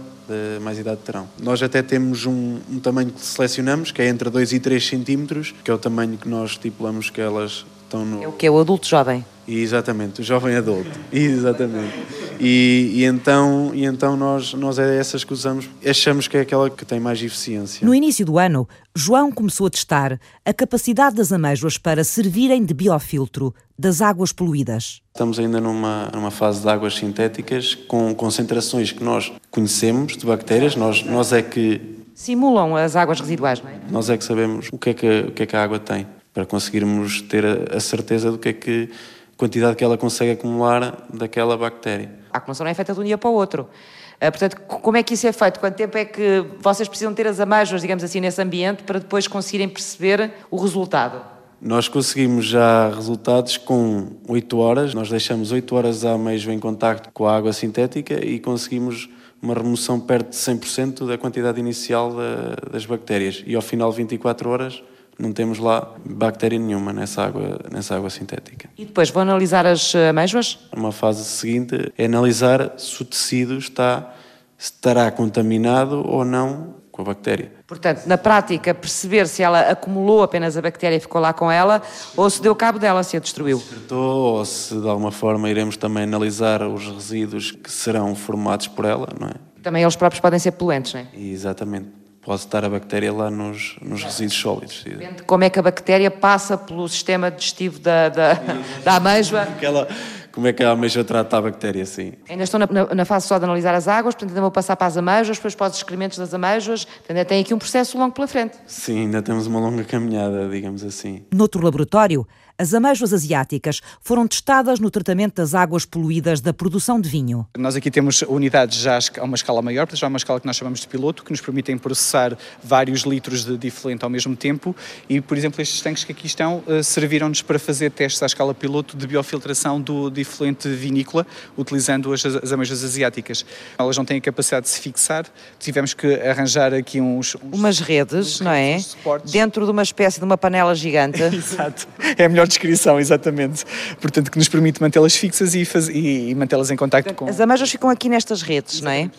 [0.60, 1.28] mais idade terão.
[1.42, 5.52] Nós até temos um, um tamanho que selecionamos, que é entre 2 e 3 centímetros,
[5.64, 8.22] que é o tamanho que nós estipulamos que elas estão no...
[8.22, 9.24] É o que é o adulto jovem.
[9.46, 10.90] Exatamente, o jovem adulto.
[11.12, 12.20] Exatamente.
[12.38, 16.70] E, e, então, e então nós, nós é essas que usamos, achamos que é aquela
[16.70, 17.84] que tem mais eficiência.
[17.84, 22.72] No início do ano, João começou a testar a capacidade das amêijoas para servirem de
[22.72, 25.02] biofiltro das águas poluídas.
[25.12, 30.76] Estamos ainda numa, numa fase de águas sintéticas com concentrações que nós conhecemos de bactérias,
[30.76, 31.98] nós, nós é que...
[32.14, 33.80] Simulam as águas residuais, não é?
[33.90, 36.06] Nós é que sabemos o que é que, o que, é que a água tem,
[36.32, 38.90] para conseguirmos ter a, a certeza do que é que
[39.36, 42.10] quantidade que ela consegue acumular daquela bactéria.
[42.30, 43.62] A acumulação não é feita de um dia para o outro.
[43.62, 45.58] Uh, portanto, como é que isso é feito?
[45.58, 49.26] Quanto tempo é que vocês precisam ter as amêijoas, digamos assim, nesse ambiente para depois
[49.26, 51.24] conseguirem perceber o resultado?
[51.60, 54.94] Nós conseguimos já resultados com 8 horas.
[54.94, 59.08] Nós deixamos 8 horas a ameijo em contacto com a água sintética e conseguimos
[59.42, 63.42] uma remoção perto de 100% da quantidade inicial da, das bactérias.
[63.46, 64.82] E ao final de 24 horas
[65.20, 68.70] não temos lá bactéria nenhuma nessa água, nessa água sintética.
[68.76, 70.58] E depois vão analisar as eh, amêijoas?
[70.74, 74.14] Uma fase seguinte é analisar se o tecido está,
[74.58, 77.52] estará contaminado ou não com a bactéria.
[77.66, 81.82] Portanto, na prática, perceber se ela acumulou apenas a bactéria e ficou lá com ela,
[82.16, 83.62] ou se deu cabo dela, se a destruiu.
[83.90, 89.08] Ou se de alguma forma iremos também analisar os resíduos que serão formados por ela,
[89.18, 89.34] não é?
[89.62, 91.06] Também eles próprios podem ser poluentes, não é?
[91.14, 94.84] Exatamente pode estar a bactéria lá nos, nos resíduos sólidos.
[94.84, 98.34] Depende como é que a bactéria passa pelo sistema digestivo da, da,
[98.84, 99.42] da ameijoa.
[99.42, 99.88] Aquela,
[100.32, 102.12] como é que a ameijoa trata a bactéria, sim.
[102.28, 104.76] Ainda estou na, na, na, fase só de analisar as águas, portanto ainda vou passar
[104.76, 107.98] para as ameijoas, depois para os excrementos das ameijoas, portanto ainda tem aqui um processo
[107.98, 108.56] longo pela frente.
[108.66, 111.24] Sim, ainda temos uma longa caminhada, digamos assim.
[111.32, 112.26] Noutro laboratório,
[112.60, 117.46] as amêijoas asiáticas foram testadas no tratamento das águas poluídas da produção de vinho.
[117.56, 120.80] Nós aqui temos unidades já a uma escala maior, já uma escala que nós chamamos
[120.80, 124.76] de piloto, que nos permitem processar vários litros de difluente ao mesmo tempo
[125.08, 128.52] e, por exemplo, estes tanques que aqui estão uh, serviram-nos para fazer testes à escala
[128.52, 133.46] piloto de biofiltração do difluente vinícola, utilizando as, as asiáticas.
[133.78, 135.24] Elas não têm a capacidade de se fixar,
[135.58, 137.36] tivemos que arranjar aqui uns...
[137.36, 138.76] uns Umas redes, uns, não é?
[139.24, 141.22] Dentro de uma espécie de uma panela gigante.
[141.32, 141.88] Exato.
[142.18, 143.64] É melhor descrição, exatamente.
[144.00, 147.26] Portanto, que nos permite mantê-las fixas e, e, e mantê-las em contacto com...
[147.26, 149.10] As ameijas ficam aqui nestas redes, não é?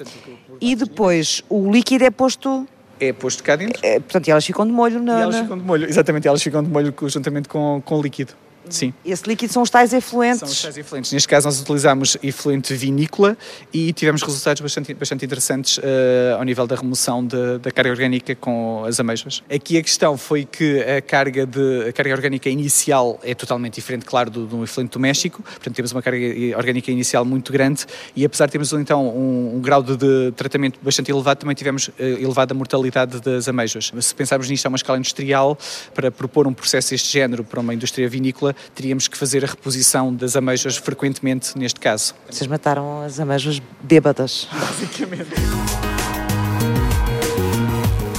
[0.60, 2.68] E depois o líquido é posto
[3.00, 3.80] é posto cá dentro.
[3.84, 5.18] É, portanto, elas ficam de molho na.
[5.18, 8.34] E elas ficam de molho, exatamente, elas ficam de molho juntamente com, com o líquido.
[8.70, 8.94] Sim.
[9.06, 10.40] Esse líquido são os tais efluentes?
[10.40, 11.12] São os tais efluentes.
[11.12, 13.38] Neste caso, nós utilizamos efluente vinícola
[13.74, 18.36] e tivemos resultados bastante, bastante interessantes uh, ao nível da remoção de, da carga orgânica
[18.36, 19.44] com as amêijoas.
[19.54, 24.06] Aqui a questão foi que a carga, de, a carga orgânica inicial é totalmente diferente,
[24.06, 25.42] claro, do, do efluente doméstico.
[25.42, 26.26] Portanto, temos uma carga
[26.58, 30.80] orgânica inicial muito grande e, apesar de termos então um, um grau de, de, tratamento
[30.82, 33.92] bastante elevado, também tivemos uh, elevada mortalidade das amêijoas.
[34.00, 35.58] Se pensarmos nisto a uma escala industrial,
[35.94, 40.14] para propor um processo deste género para uma indústria vinícola, teríamos que fazer a reposição
[40.14, 42.14] das ameijas frequentemente neste caso.
[42.30, 44.48] Vocês mataram as ameijas bêbadas.
[44.52, 45.30] Basicamente.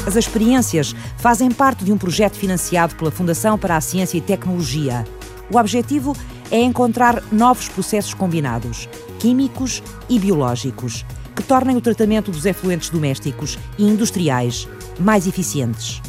[0.06, 5.04] As experiências fazem parte de um projeto financiado pela Fundação para a Ciência e Tecnologia.
[5.50, 6.16] O objetivo
[6.50, 13.58] é encontrar novos processos combinados, químicos e biológicos, que tornem o tratamento dos efluentes domésticos
[13.78, 14.68] e industriais
[14.98, 16.02] mais eficientes.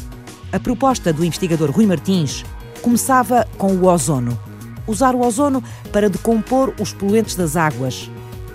[0.52, 2.44] A proposta do investigador Rui Martins
[2.84, 4.38] começava com o ozono.
[4.86, 8.10] Usar o ozono para decompor os poluentes das águas.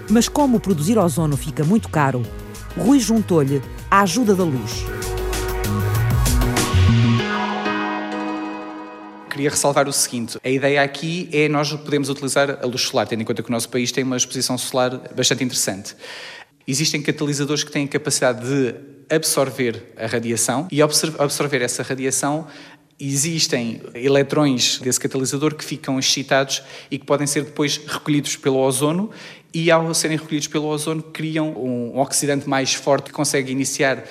[0.08, 2.22] Mas como produzir ozono fica muito caro,
[2.78, 4.86] Rui juntou-lhe a ajuda da luz.
[9.32, 13.22] queria ressalvar o seguinte: a ideia aqui é nós podemos utilizar a luz solar, tendo
[13.22, 15.96] em conta que o nosso país tem uma exposição solar bastante interessante.
[16.68, 18.76] Existem catalisadores que têm capacidade de
[19.10, 22.46] absorver a radiação e absorver essa radiação
[23.00, 29.10] existem eletrões desse catalisador que ficam excitados e que podem ser depois recolhidos pelo ozono
[29.54, 34.04] e ao serem recolhidos pelo ozono criam um oxidante mais forte que consegue iniciar uh,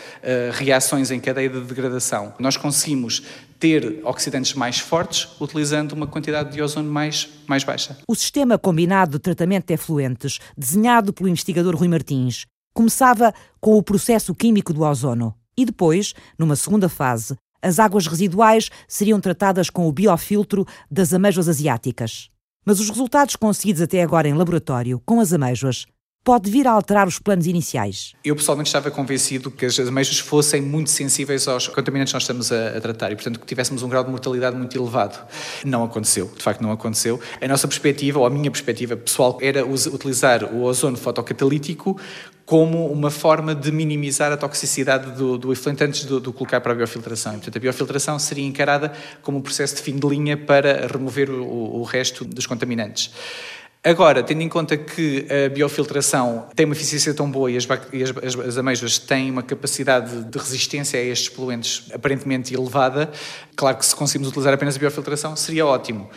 [0.53, 2.33] reações em cadeia de degradação.
[2.39, 3.23] Nós conseguimos
[3.61, 7.99] ter oxidantes mais fortes utilizando uma quantidade de ozono mais, mais baixa.
[8.09, 13.83] O sistema combinado de tratamento de efluentes, desenhado pelo investigador Rui Martins, começava com o
[13.83, 19.89] processo químico do ozono e depois, numa segunda fase, as águas residuais seriam tratadas com
[19.89, 22.31] o biofiltro das amêijoas asiáticas.
[22.65, 25.87] Mas os resultados conseguidos até agora em laboratório com as amêijoas
[26.29, 28.13] pode vir a alterar os planos iniciais.
[28.23, 32.53] Eu pessoalmente estava convencido que as ameixas fossem muito sensíveis aos contaminantes que nós estamos
[32.53, 35.27] a, a, tratar e, portanto, que tivéssemos um grau de mortalidade muito elevado.
[35.65, 37.19] Não aconteceu, de facto não aconteceu.
[37.41, 41.99] A nossa perspectiva, ou a minha perspectiva pessoal, era utilizar o ozono fotocatalítico
[42.49, 46.73] como uma forma de minimizar a toxicidade do, do efluente antes do, do, colocar para
[46.73, 47.33] a biofiltração.
[47.33, 51.29] E, portanto, a biofiltração seria encarada como um processo de fim de linha para remover
[51.29, 53.11] o, o resto dos contaminantes.
[53.85, 58.03] Agora, tendo em conta que a biofiltração tem uma eficiência tão boa e as, e
[58.03, 58.15] as,
[58.59, 63.11] as, as têm uma capacidade de resistência a estes poluentes aparentemente elevada,
[63.55, 66.09] claro que se conseguimos utilizar apenas a biofiltração seria ótimo.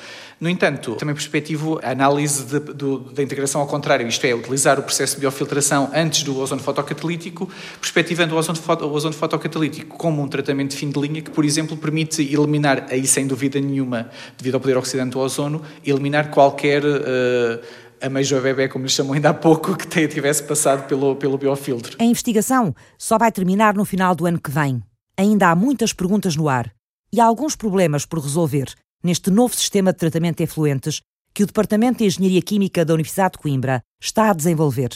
[0.42, 4.80] No entanto, também perspectivo a análise de, do, da integração ao contrário, isto é, utilizar
[4.80, 7.48] o processo de biofiltração antes do ozono fotocatalítico,
[7.80, 11.46] perspectivando o ozono, o ozono fotocatalítico como um tratamento de fim de linha que, por
[11.46, 16.84] exemplo, permite eliminar, aí sem dúvida nenhuma, devido ao poder oxidante do ozono, eliminar qualquer
[16.84, 17.62] uh,
[18.02, 21.98] ameijoa bebê, como lhe chamou ainda há pouco, que tivesse passado pelo, pelo biofiltro.
[22.00, 24.82] A investigação só vai terminar no final do ano que vem.
[25.16, 26.74] Ainda há muitas perguntas no ar
[27.14, 28.74] e há alguns problemas por resolver
[29.04, 31.02] neste novo sistema de tratamento de efluentes
[31.34, 34.90] que o Departamento de Engenharia Química da Universidade de Coimbra está a desenvolver.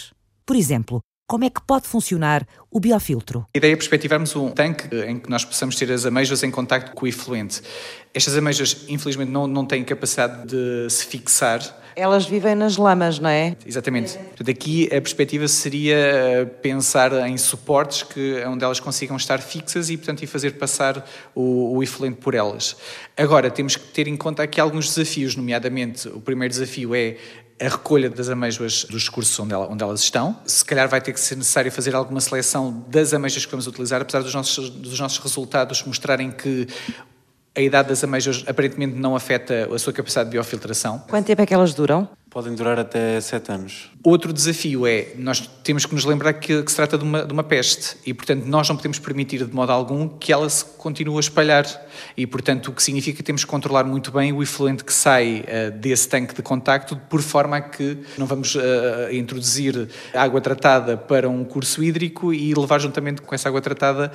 [0.45, 3.45] Por exemplo, como é que pode funcionar o biofiltro?
[3.53, 6.91] A ideia é perspectivarmos um tanque em que nós possamos ter as ameixas em contacto
[6.91, 7.61] com o efluente.
[8.13, 11.61] Estas ameixas, infelizmente, não, não têm capacidade de se fixar
[11.95, 13.55] elas vivem nas lamas, não é?
[13.65, 14.17] Exatamente.
[14.17, 19.89] Portanto, aqui a perspectiva seria eh, pensar em suportes que, onde elas consigam estar fixas
[19.89, 22.75] e, portanto, e fazer passar o, o efluente por elas.
[23.15, 27.15] Agora, temos que ter em conta aqui alguns desafios, nomeadamente, o primeiro desafio é
[27.59, 30.37] a recolha das amêijoas dos cursos onde, ela, onde, elas estão.
[30.45, 34.01] Se calhar vai ter que ser necessário fazer alguma seleção das amêijoas que vamos utilizar,
[34.01, 36.67] apesar dos nossos, dos nossos resultados mostrarem que
[37.55, 40.99] a idade das ameijas aparentemente não afeta a sua capacidade de biofiltração.
[41.07, 42.09] Quanto tempo é que elas duram?
[42.35, 43.89] Podem durar até sete anos.
[44.03, 47.31] Outro desafio é, nós temos que nos lembrar que, que, se trata de uma, de
[47.31, 51.15] uma peste e, portanto, nós não podemos permitir de modo algum que ela se continue
[51.15, 51.65] a espalhar
[52.17, 55.45] e, portanto, o que significa que temos que controlar muito bem o efluente que sai
[55.47, 58.59] uh, desse tanque de contacto, por forma a que não vamos uh,
[59.13, 64.11] introduzir água tratada para um curso hídrico e levar juntamente com essa água tratada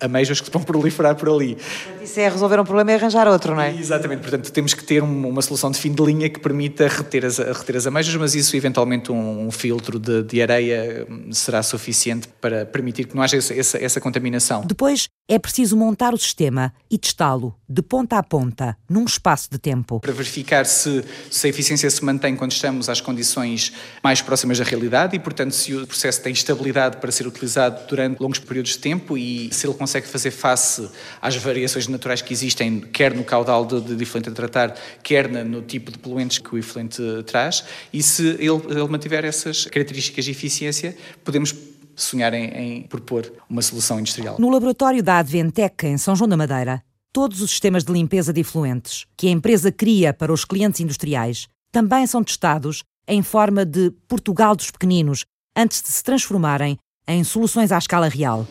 [0.00, 1.56] ameijas que vão proliferar por ali.
[2.02, 3.74] Isso é resolver um problema e arranjar outro, não é?
[3.74, 7.38] Exatamente, portanto temos que ter uma solução de fim de linha que permita reter as,
[7.38, 12.28] reter as ameijas, mas isso eventualmente um, um filtro de, de, areia hum, será suficiente
[12.40, 14.62] para permitir que não haja essa, essa, essa contaminação.
[14.66, 19.58] Depois é preciso montar o sistema e testá-lo de ponta a ponta, num espaço de
[19.58, 19.98] tempo.
[20.00, 24.64] Para verificar se, se a eficiência se mantém quando estamos às condições mais próximas da
[24.64, 28.78] realidade e, portanto, se o processo tem estabilidade para ser utilizado durante longos períodos de
[28.78, 30.88] tempo e se ele consegue fazer face
[31.22, 35.62] às variações naturais que existem, quer no caudal de, de efluente a tratar, quer no
[35.62, 40.30] tipo de poluentes que o efluente traz, e se ele, ele mantiver essas características de
[40.32, 41.54] eficiência, podemos
[41.96, 44.36] sonhar em, em propor uma solução industrial.
[44.38, 48.40] No laboratório da Adventec, em São João da Madeira, todos os sistemas de limpeza de
[48.40, 53.90] efluentes que a empresa cria para os clientes industriais também são testados em forma de
[54.08, 55.24] Portugal dos pequeninos,
[55.56, 58.46] antes de se transformarem em soluções à escala real.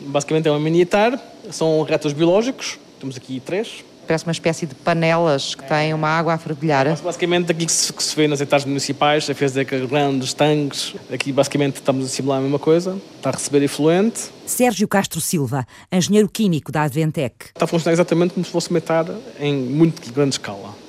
[0.00, 1.18] Basicamente é uma miniatar,
[1.50, 6.34] são reatores biológicos, temos aqui três, parece uma espécie de panelas que têm uma água
[6.34, 6.86] a fervilhar.
[7.02, 10.94] Basicamente, aqui que se, que se vê nas etapas municipais, a fez de grandes tanques,
[11.12, 14.30] aqui basicamente estamos a simular a mesma coisa, está a receber efluente.
[14.46, 17.46] Sérgio Castro Silva, engenheiro químico da Adventec.
[17.46, 19.06] Está a funcionar exatamente como se fosse uma etar
[19.40, 20.86] em muito grande escala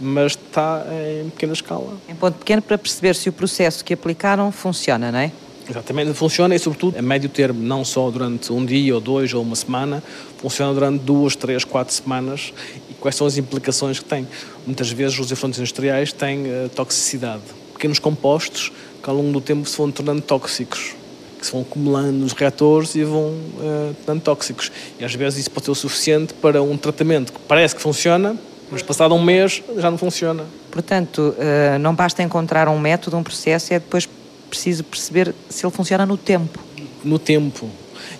[0.00, 0.84] mas está
[1.22, 1.96] em pequena escala.
[2.08, 5.30] Em ponto pequeno para perceber se o processo que aplicaram funciona, não é?
[5.68, 9.42] Exatamente, funciona e sobretudo a médio termo, não só durante um dia ou dois ou
[9.42, 10.02] uma semana,
[10.38, 12.52] funciona durante duas, três, quatro semanas
[12.88, 14.26] e quais são as implicações que tem.
[14.66, 17.42] Muitas vezes os efluentes industriais têm uh, toxicidade,
[17.72, 20.94] pequenos compostos que ao longo do tempo se vão tornando tóxicos
[21.40, 24.70] que se vão acumulando nos reatores e vão uh, tornando tóxicos.
[24.98, 28.36] E às vezes isso pode ser o suficiente para um tratamento que parece que funciona,
[28.70, 30.44] mas passado um mês já não funciona.
[30.70, 34.06] Portanto, uh, não basta encontrar um método, um processo, é depois
[34.50, 36.58] preciso perceber se ele funciona no tempo.
[37.02, 37.70] No tempo.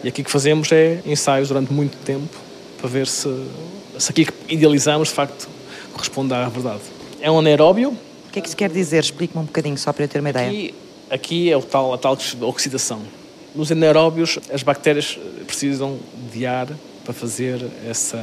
[0.02, 2.34] E aqui que fazemos é ensaios durante muito tempo
[2.78, 3.28] para ver se,
[3.98, 5.48] se aqui que idealizamos de facto
[5.92, 6.80] corresponde à verdade.
[7.20, 7.90] É um anaeróbio.
[7.90, 9.02] O que é que isso quer dizer?
[9.02, 10.48] Explique-me um bocadinho só para eu ter uma ideia.
[10.48, 10.74] Aqui,
[11.10, 13.02] aqui é o tal, a tal oxidação.
[13.54, 15.98] Nos anaeróbios, as bactérias precisam
[16.32, 16.68] de ar
[17.04, 18.22] para fazer essa.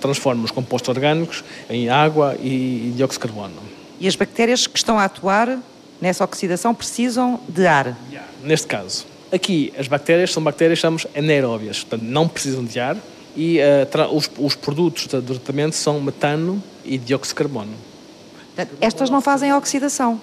[0.00, 3.62] transforma os compostos orgânicos em água e, e dióxido de carbono.
[4.00, 5.58] E as bactérias que estão a atuar
[6.04, 7.96] nessa oxidação precisam de ar.
[8.42, 12.94] Neste caso, aqui as bactérias são bactérias chamamos anaeróbias, portanto não precisam de ar
[13.34, 17.72] e uh, os, os, produtos de tratamento são metano e dióxido de carbono.
[18.82, 20.20] Estas não fazem oxidação.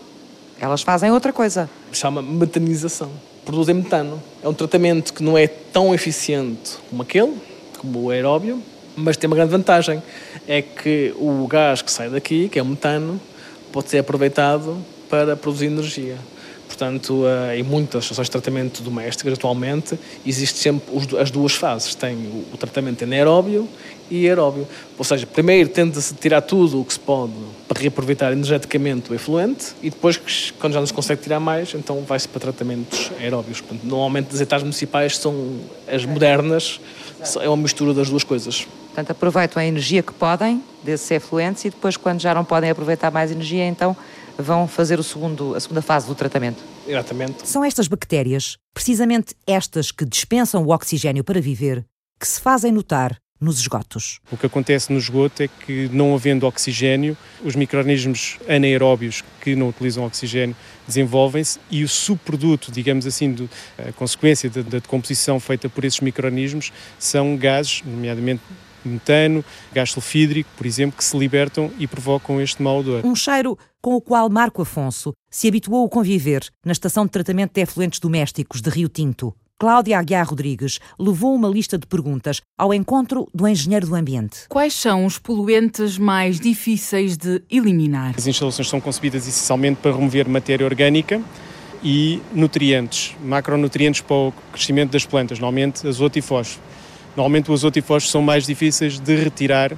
[0.59, 1.67] Elas fazem outra coisa.
[1.91, 3.11] Chama metanização.
[3.43, 4.21] Produzem metano.
[4.43, 7.35] É um tratamento que não é tão eficiente como aquele,
[7.79, 8.61] como o aeróbio,
[8.95, 10.01] mas tem uma grande vantagem.
[10.47, 13.19] É que o gás que sai daqui, que é o metano,
[13.71, 14.77] pode ser aproveitado
[15.11, 16.17] para produzir energia.
[16.65, 21.93] Portanto, eh, em muitas estações de tratamento domésticas, atualmente, existe sempre as duas fases.
[21.93, 22.15] Tem
[22.51, 23.67] o tratamento anaeróbio
[24.09, 24.65] e aeróbio.
[24.97, 27.33] Ou seja, primeiro tenta-se tirar tudo o que se pode
[27.67, 32.03] para reaproveitar energeticamente o efluente e depois, quando já não se consegue tirar mais, então
[32.07, 33.59] vai-se para tratamentos aeróbios.
[33.59, 36.79] Portanto, normalmente as etapas municipais são as modernas,
[37.41, 38.65] é uma mistura das duas coisas.
[38.87, 43.11] Portanto, aproveitam a energia que podem desses efluentes e depois, quando já não podem aproveitar
[43.11, 43.95] mais energia, então
[44.37, 46.61] vão fazer o segundo, a segunda fase do tratamento.
[46.87, 47.47] Exatamente.
[47.47, 51.85] São estas bactérias, precisamente estas que dispensam o oxigênio para viver,
[52.19, 54.19] que se fazem notar nos esgotos.
[54.31, 59.69] O que acontece no esgoto é que, não havendo oxigênio, os micro-organismos anaeróbios que não
[59.69, 60.55] utilizam oxigênio
[60.85, 65.99] desenvolvem-se e o subproduto, digamos assim, do, a consequência da, da decomposição feita por esses
[66.01, 68.43] micro-organismos são gases, nomeadamente
[68.85, 73.05] metano, gás sulfídrico, por exemplo, que se libertam e provocam este mau odor.
[73.05, 77.53] Um cheiro com o qual Marco Afonso se habituou a conviver na estação de tratamento
[77.53, 79.33] de efluentes domésticos de Rio Tinto.
[79.59, 84.47] Cláudia Aguiar Rodrigues levou uma lista de perguntas ao encontro do engenheiro do ambiente.
[84.49, 88.15] Quais são os poluentes mais difíceis de eliminar?
[88.17, 91.21] As instalações são concebidas essencialmente para remover matéria orgânica
[91.83, 96.63] e nutrientes, macronutrientes para o crescimento das plantas, normalmente azoto e fósforo.
[97.15, 99.77] Normalmente o azoto e fósforo são mais difíceis de retirar uh,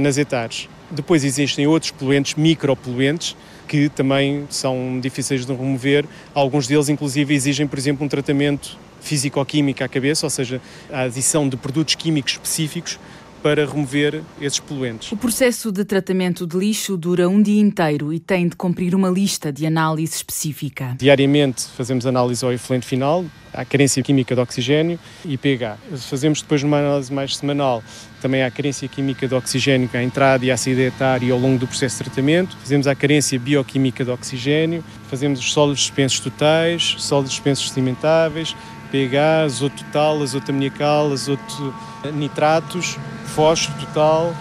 [0.00, 0.68] nas etares.
[0.90, 6.04] Depois existem outros poluentes, micropoluentes, que também são difíceis de remover.
[6.32, 10.60] Alguns deles, inclusive, exigem, por exemplo, um tratamento físico-químico à cabeça, ou seja,
[10.92, 12.98] a adição de produtos químicos específicos
[13.46, 15.12] para remover esses poluentes.
[15.12, 19.08] O processo de tratamento de lixo dura um dia inteiro e tem de cumprir uma
[19.08, 20.96] lista de análise específica.
[20.98, 23.24] Diariamente fazemos análise ao efluente final,
[23.54, 25.78] à carência química de oxigênio e pH.
[25.96, 27.84] Fazemos depois uma análise mais semanal
[28.20, 31.68] também à carência química de oxigênio à entrada e à saída etária ao longo do
[31.68, 32.56] processo de tratamento.
[32.56, 38.56] Fazemos a carência bioquímica de oxigênio, fazemos os sólidos suspensos totais, sólidos suspensos sedimentáveis,
[38.96, 41.74] pH, azoto total, azoto amoniacal, azoto
[42.14, 42.96] nitratos,
[43.34, 44.34] fósforo total,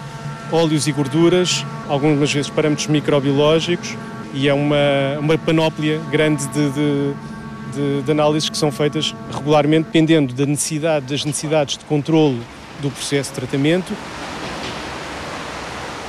[0.52, 3.98] óleos e gorduras, algumas vezes parâmetros microbiológicos
[4.34, 7.14] e é uma, uma panóplia grande de, de,
[7.74, 12.42] de, de análises que são feitas regularmente, dependendo da necessidade, das necessidades de controle
[12.82, 13.94] do processo de tratamento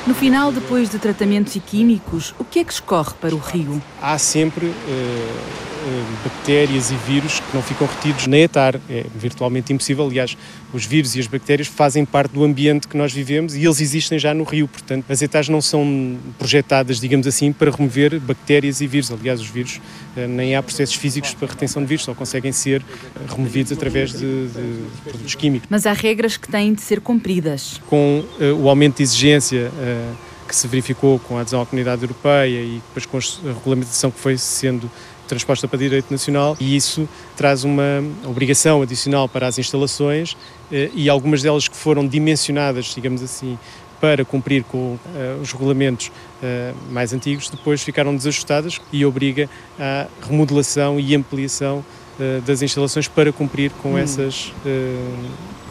[0.06, 3.82] no final, depois de tratamentos e químicos, o que é que escorre para o rio?
[4.00, 5.75] Há sempre eh,
[6.22, 8.76] bactérias e vírus que não ficam retidos na etar.
[8.88, 10.06] É virtualmente impossível.
[10.06, 10.36] Aliás,
[10.72, 14.18] os vírus e as bactérias fazem parte do ambiente que nós vivemos e eles existem
[14.18, 14.68] já no rio.
[14.68, 19.10] Portanto, as etares não são projetadas, digamos assim, para remover bactérias e vírus.
[19.10, 19.80] Aliás, os vírus
[20.16, 24.12] eh, nem há processos físicos para retenção de vírus, só conseguem ser eh, removidos através
[24.12, 25.68] de, de produtos químicos.
[25.70, 27.80] Mas há regras que têm de ser cumpridas.
[27.88, 29.70] Com uh, o aumento de exigência.
[29.74, 34.10] Uh, que se verificou com a adesão à comunidade europeia e depois com a regulamentação
[34.10, 34.90] que foi sendo
[35.26, 40.36] transposta para direito nacional e isso traz uma obrigação adicional para as instalações
[40.72, 43.58] eh, e algumas delas que foram dimensionadas, digamos assim,
[44.00, 44.98] para cumprir com uh,
[45.40, 49.48] os regulamentos uh, mais antigos, depois ficaram desajustadas e obriga
[49.78, 51.84] à remodelação e ampliação
[52.18, 53.98] uh, das instalações para cumprir com, hum.
[53.98, 54.52] essas,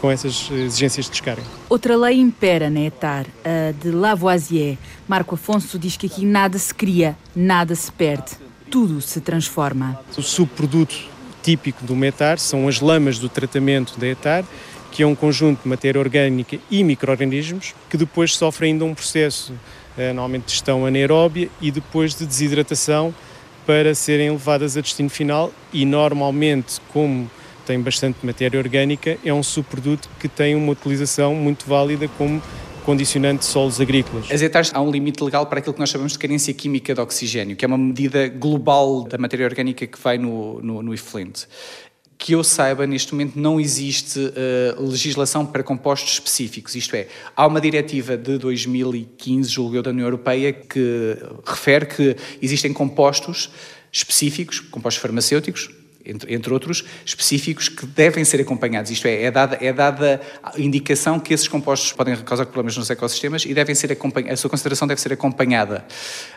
[0.00, 1.42] com essas exigências de descarga.
[1.68, 4.76] Outra lei impera na ETAR, a de Lavoisier.
[5.08, 9.98] Marco Afonso diz que aqui nada se cria, nada se perde tudo se transforma.
[10.16, 10.96] O subproduto
[11.42, 14.44] típico do metar são as lamas do tratamento da etar,
[14.90, 19.52] que é um conjunto de matéria orgânica e micro-organismos que depois sofrem ainda um processo,
[19.96, 23.14] eh, normalmente de gestão anaeróbia e depois de desidratação
[23.66, 27.30] para serem levadas a destino final e normalmente, como
[27.66, 32.40] tem bastante matéria orgânica, é um subproduto que tem uma utilização muito válida como
[32.86, 34.30] condicionante de solos agrícolas.
[34.30, 37.00] As etares há um limite legal para aquilo que nós chamamos de carência química de
[37.00, 41.48] oxigênio, que é uma medida global da matéria orgânica que vai no, no, no efluente
[42.18, 46.74] que eu saiba, neste momento não existe uh, legislação para compostos específicos.
[46.74, 51.14] Isto é, há uma diretiva de 2015, julgo eu, da União Europeia, que
[51.44, 53.50] refere que existem compostos
[53.92, 55.68] específicos, compostos farmacêuticos,
[56.06, 58.90] entre, entre outros, específicos que devem ser acompanhados.
[58.90, 62.90] Isto é, é dada, é dada a indicação que esses compostos podem causar problemas nos
[62.90, 63.96] ecossistemas e devem ser
[64.30, 65.84] a sua consideração deve ser acompanhada.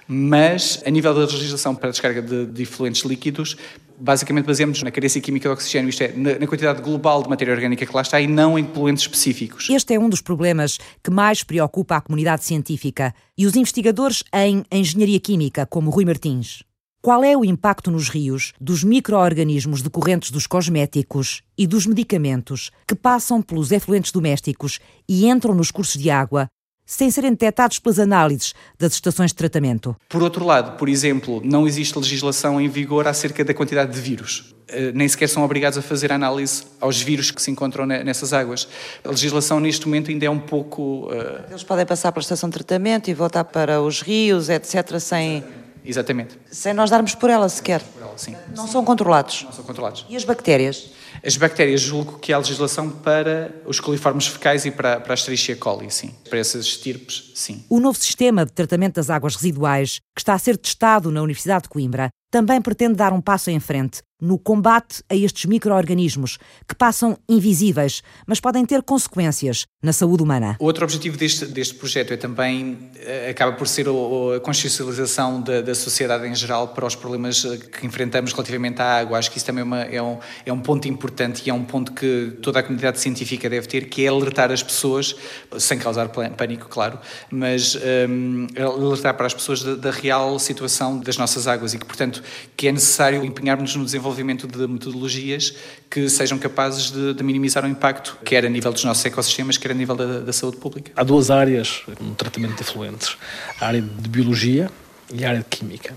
[0.07, 3.55] Mas, a nível da legislação para a descarga de, de efluentes líquidos,
[3.99, 7.53] basicamente baseamos na carência química de oxigênio, isto é, na, na, quantidade global de matéria
[7.53, 9.70] orgânica que lá está e não em poluentes específicos.
[9.70, 14.63] Este é um dos problemas que mais preocupa a comunidade científica e os investigadores em
[14.72, 16.68] engenharia química, como Rui Martins.
[17.02, 22.93] Qual é o impacto nos rios dos micro-organismos decorrentes dos cosméticos e dos medicamentos que
[22.93, 26.50] passam pelos efluentes domésticos e entram nos cursos de água
[26.86, 29.95] sem serem detectados pelas análises das estações de tratamento?
[30.10, 34.54] Por outro lado, por exemplo, não existe legislação em vigor acerca da quantidade de vírus.
[34.68, 38.68] Eh, nem sequer são obrigados a fazer análise aos vírus que se encontram nessas águas.
[39.06, 41.08] A legislação neste momento ainda é um pouco.
[41.08, 41.50] Uh...
[41.50, 45.43] Eles podem passar pela estação de tratamento e voltar para os rios, etc., sem.
[45.84, 46.38] Exatamente.
[46.52, 47.82] Sem nós darmos por ela sequer.
[47.82, 48.36] Por ela, sim.
[48.56, 49.44] Não são controlados.
[49.44, 50.06] Não são controlados.
[50.10, 50.92] E as bactérias?
[51.26, 55.55] As bactérias, julgo que há legislação para os coliformes fecais e para, para a Escherichia
[55.55, 56.14] coli, sim.
[56.30, 57.64] Para essas estirpes, sim.
[57.70, 61.64] O novo sistema de tratamento das águas residuais, que está a ser testado na Universidade
[61.64, 66.38] de Coimbra, também pretende dar um passo em frente no combate a estes micro-organismos
[66.68, 70.57] que passam invisíveis, mas podem ter consequências na saúde humana.
[70.60, 75.62] O outro objetivo deste, deste projeto é também, eh, acaba por ser a consciencialização da,
[75.62, 79.18] da, sociedade em geral para os problemas eh, que enfrentamos relativamente à água.
[79.18, 80.99] Acho que isso também é, uma, é, um, é um ponto importante
[81.45, 84.64] e é um ponto que toda a comunidade científica deve ter, que é alertar as
[84.64, 85.16] pessoas,
[85.58, 87.00] sem causar pânico, claro,
[87.32, 87.78] mas
[88.10, 92.22] um, alertar para as pessoas da, da real situação das nossas águas e que, portanto,
[92.56, 95.54] que é necessário empenharmos no desenvolvimento desenvolvimento de metodologias
[95.89, 99.72] que sejam capazes de, de, minimizar o impacto, quer a nível dos nossos ecossistemas, quer
[99.72, 100.91] a nível da, da saúde pública.
[100.95, 103.18] Há duas áreas no tratamento de efluentes:
[103.60, 104.70] a área de biologia
[105.14, 105.95] e a área de química.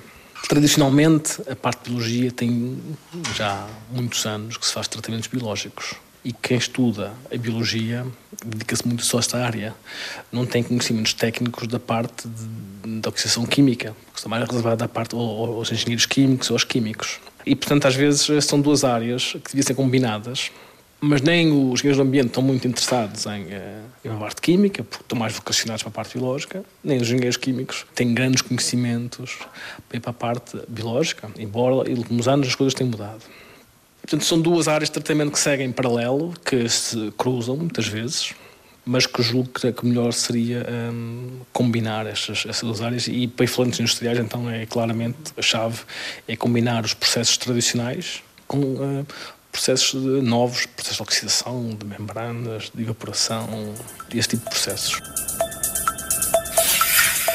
[0.49, 2.79] Tradicionalmente, a parte de biologia tem
[3.35, 5.95] já muitos anos que se faz tratamentos biológicos.
[6.25, 8.07] E quem estuda a biologia
[8.45, 9.75] dedica-se muito só a esta área.
[10.31, 12.29] Não tem conhecimentos técnicos da parte
[12.85, 17.19] da oxidação química, porque está mais reservada à parte aos engenheiros químicos ou aos químicos.
[17.45, 20.51] E, portanto, às vezes são duas áreas que deviam ser combinadas,
[21.05, 24.85] mas nem os engenheiros do ambiente estão muito interessados em, eh, em a parte química,
[24.85, 29.41] porque estão mais vocacionados para a parte biológica, nem os engenheiros químicos têm grandes conhecimentos
[29.89, 33.21] para a parte biológica, embora, nos anos, as coisas têm mudado.
[34.01, 38.33] Portanto, são duas áreas de tratamento que seguem em paralelo, que se cruzam muitas vezes,
[38.85, 43.79] mas que julgo que melhor seria um, combinar estas, estas duas áreas e para efluentes
[43.79, 45.81] industriais então é claramente a chave
[46.27, 49.07] é combinar os processos tradicionais com uh,
[49.53, 53.47] processos novos, processos de oxidação, de membranas, de evaporação,
[54.13, 54.99] esse tipo de processos.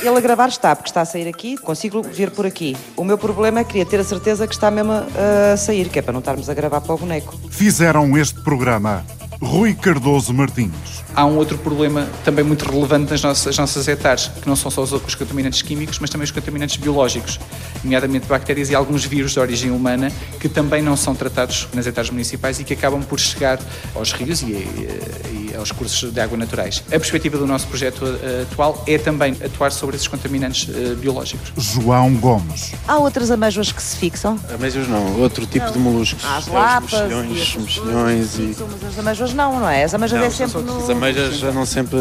[0.02, 2.76] Ele a gravar está, porque está a sair aqui, consigo vir por aqui.
[2.96, 6.00] O meu problema é que queria ter a certeza que está mesmo a sair, que
[6.00, 7.36] é para não estarmos a gravar para o boneco.
[7.50, 9.06] Fizeram este programa
[9.42, 14.48] Rui Cardoso Martins há um outro problema também muito relevante nas nossas, nossas hectares, que
[14.48, 17.40] não são só os contaminantes químicos, mas também os contaminantes biológicos,
[17.84, 22.12] nomeadamente bactérias e alguns vírus de origem humana, que também não são tratados nas hectares
[22.12, 23.60] municipais e que acabam por chegar
[23.96, 26.84] aos rios e, e, e aos cursos de água naturais.
[26.88, 31.52] A perspectiva do nosso projeto uh, atual é também atuar sobre esses contaminantes uh, biológicos.
[31.58, 32.74] João Gomes.
[32.88, 34.40] Há outras amêijoas que se fixam?
[34.54, 35.74] Amêijoas não, outro tipo não.
[35.74, 36.24] de moluscos.
[36.24, 36.94] Há as lapas.
[36.94, 38.88] Os mexilhões, e mexilhões e...
[38.88, 39.84] As amêijoas não, não é?
[39.84, 41.98] As amêijoas é sempre no ameixas andam sempre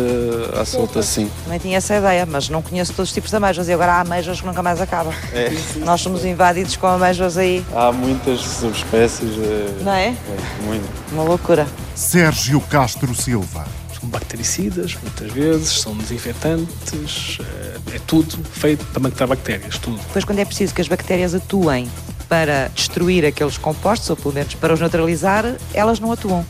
[0.58, 1.30] à solta assim.
[1.44, 4.00] Também tinha essa ideia, mas não conheço todos os tipos de ameijas e agora há
[4.00, 5.12] ameijas que nunca mais acabam.
[5.32, 5.50] É.
[5.84, 7.64] Nós somos invadidos com ameijas aí.
[7.74, 9.30] Há muitas subespécies.
[9.38, 9.84] É...
[9.84, 10.08] Não é?
[10.08, 10.88] é muito.
[11.12, 11.66] Uma loucura.
[11.94, 13.66] Sérgio Castro Silva.
[13.98, 19.96] São bactericidas, muitas vezes, são desinfetantes, é, é tudo feito para matar bactérias, tudo.
[19.96, 21.88] Depois, quando é preciso que as bactérias atuem
[22.28, 26.44] para destruir aqueles compostos, ou pelo menos para os neutralizar, elas não atuam.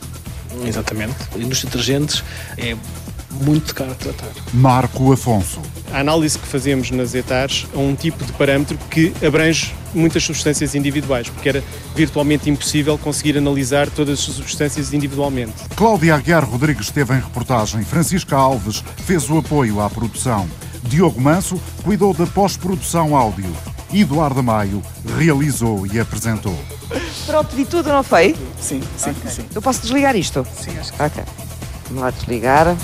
[0.65, 1.15] Exatamente.
[1.35, 2.23] A indústria de detergentes
[2.57, 2.77] é
[3.43, 4.31] muito caro tratar.
[4.53, 5.61] Marco Afonso.
[5.93, 10.75] A análise que fazemos nas etares é um tipo de parâmetro que abrange muitas substâncias
[10.75, 15.55] individuais, porque era virtualmente impossível conseguir analisar todas as substâncias individualmente.
[15.75, 20.49] Cláudia Aguiar Rodrigues esteve em reportagem, Francisca Alves fez o apoio à produção,
[20.83, 23.55] Diogo Manso cuidou da pós-produção áudio,
[23.93, 24.83] Eduardo Maio
[25.17, 26.59] realizou e apresentou.
[27.27, 28.35] Pronto, vi tudo, não foi?
[28.61, 29.31] Sim, sim, okay.
[29.31, 29.47] sim.
[29.55, 30.47] Eu posso desligar isto?
[30.55, 31.25] Sim, acho que Ok.
[31.89, 32.77] Vamos lá desligar.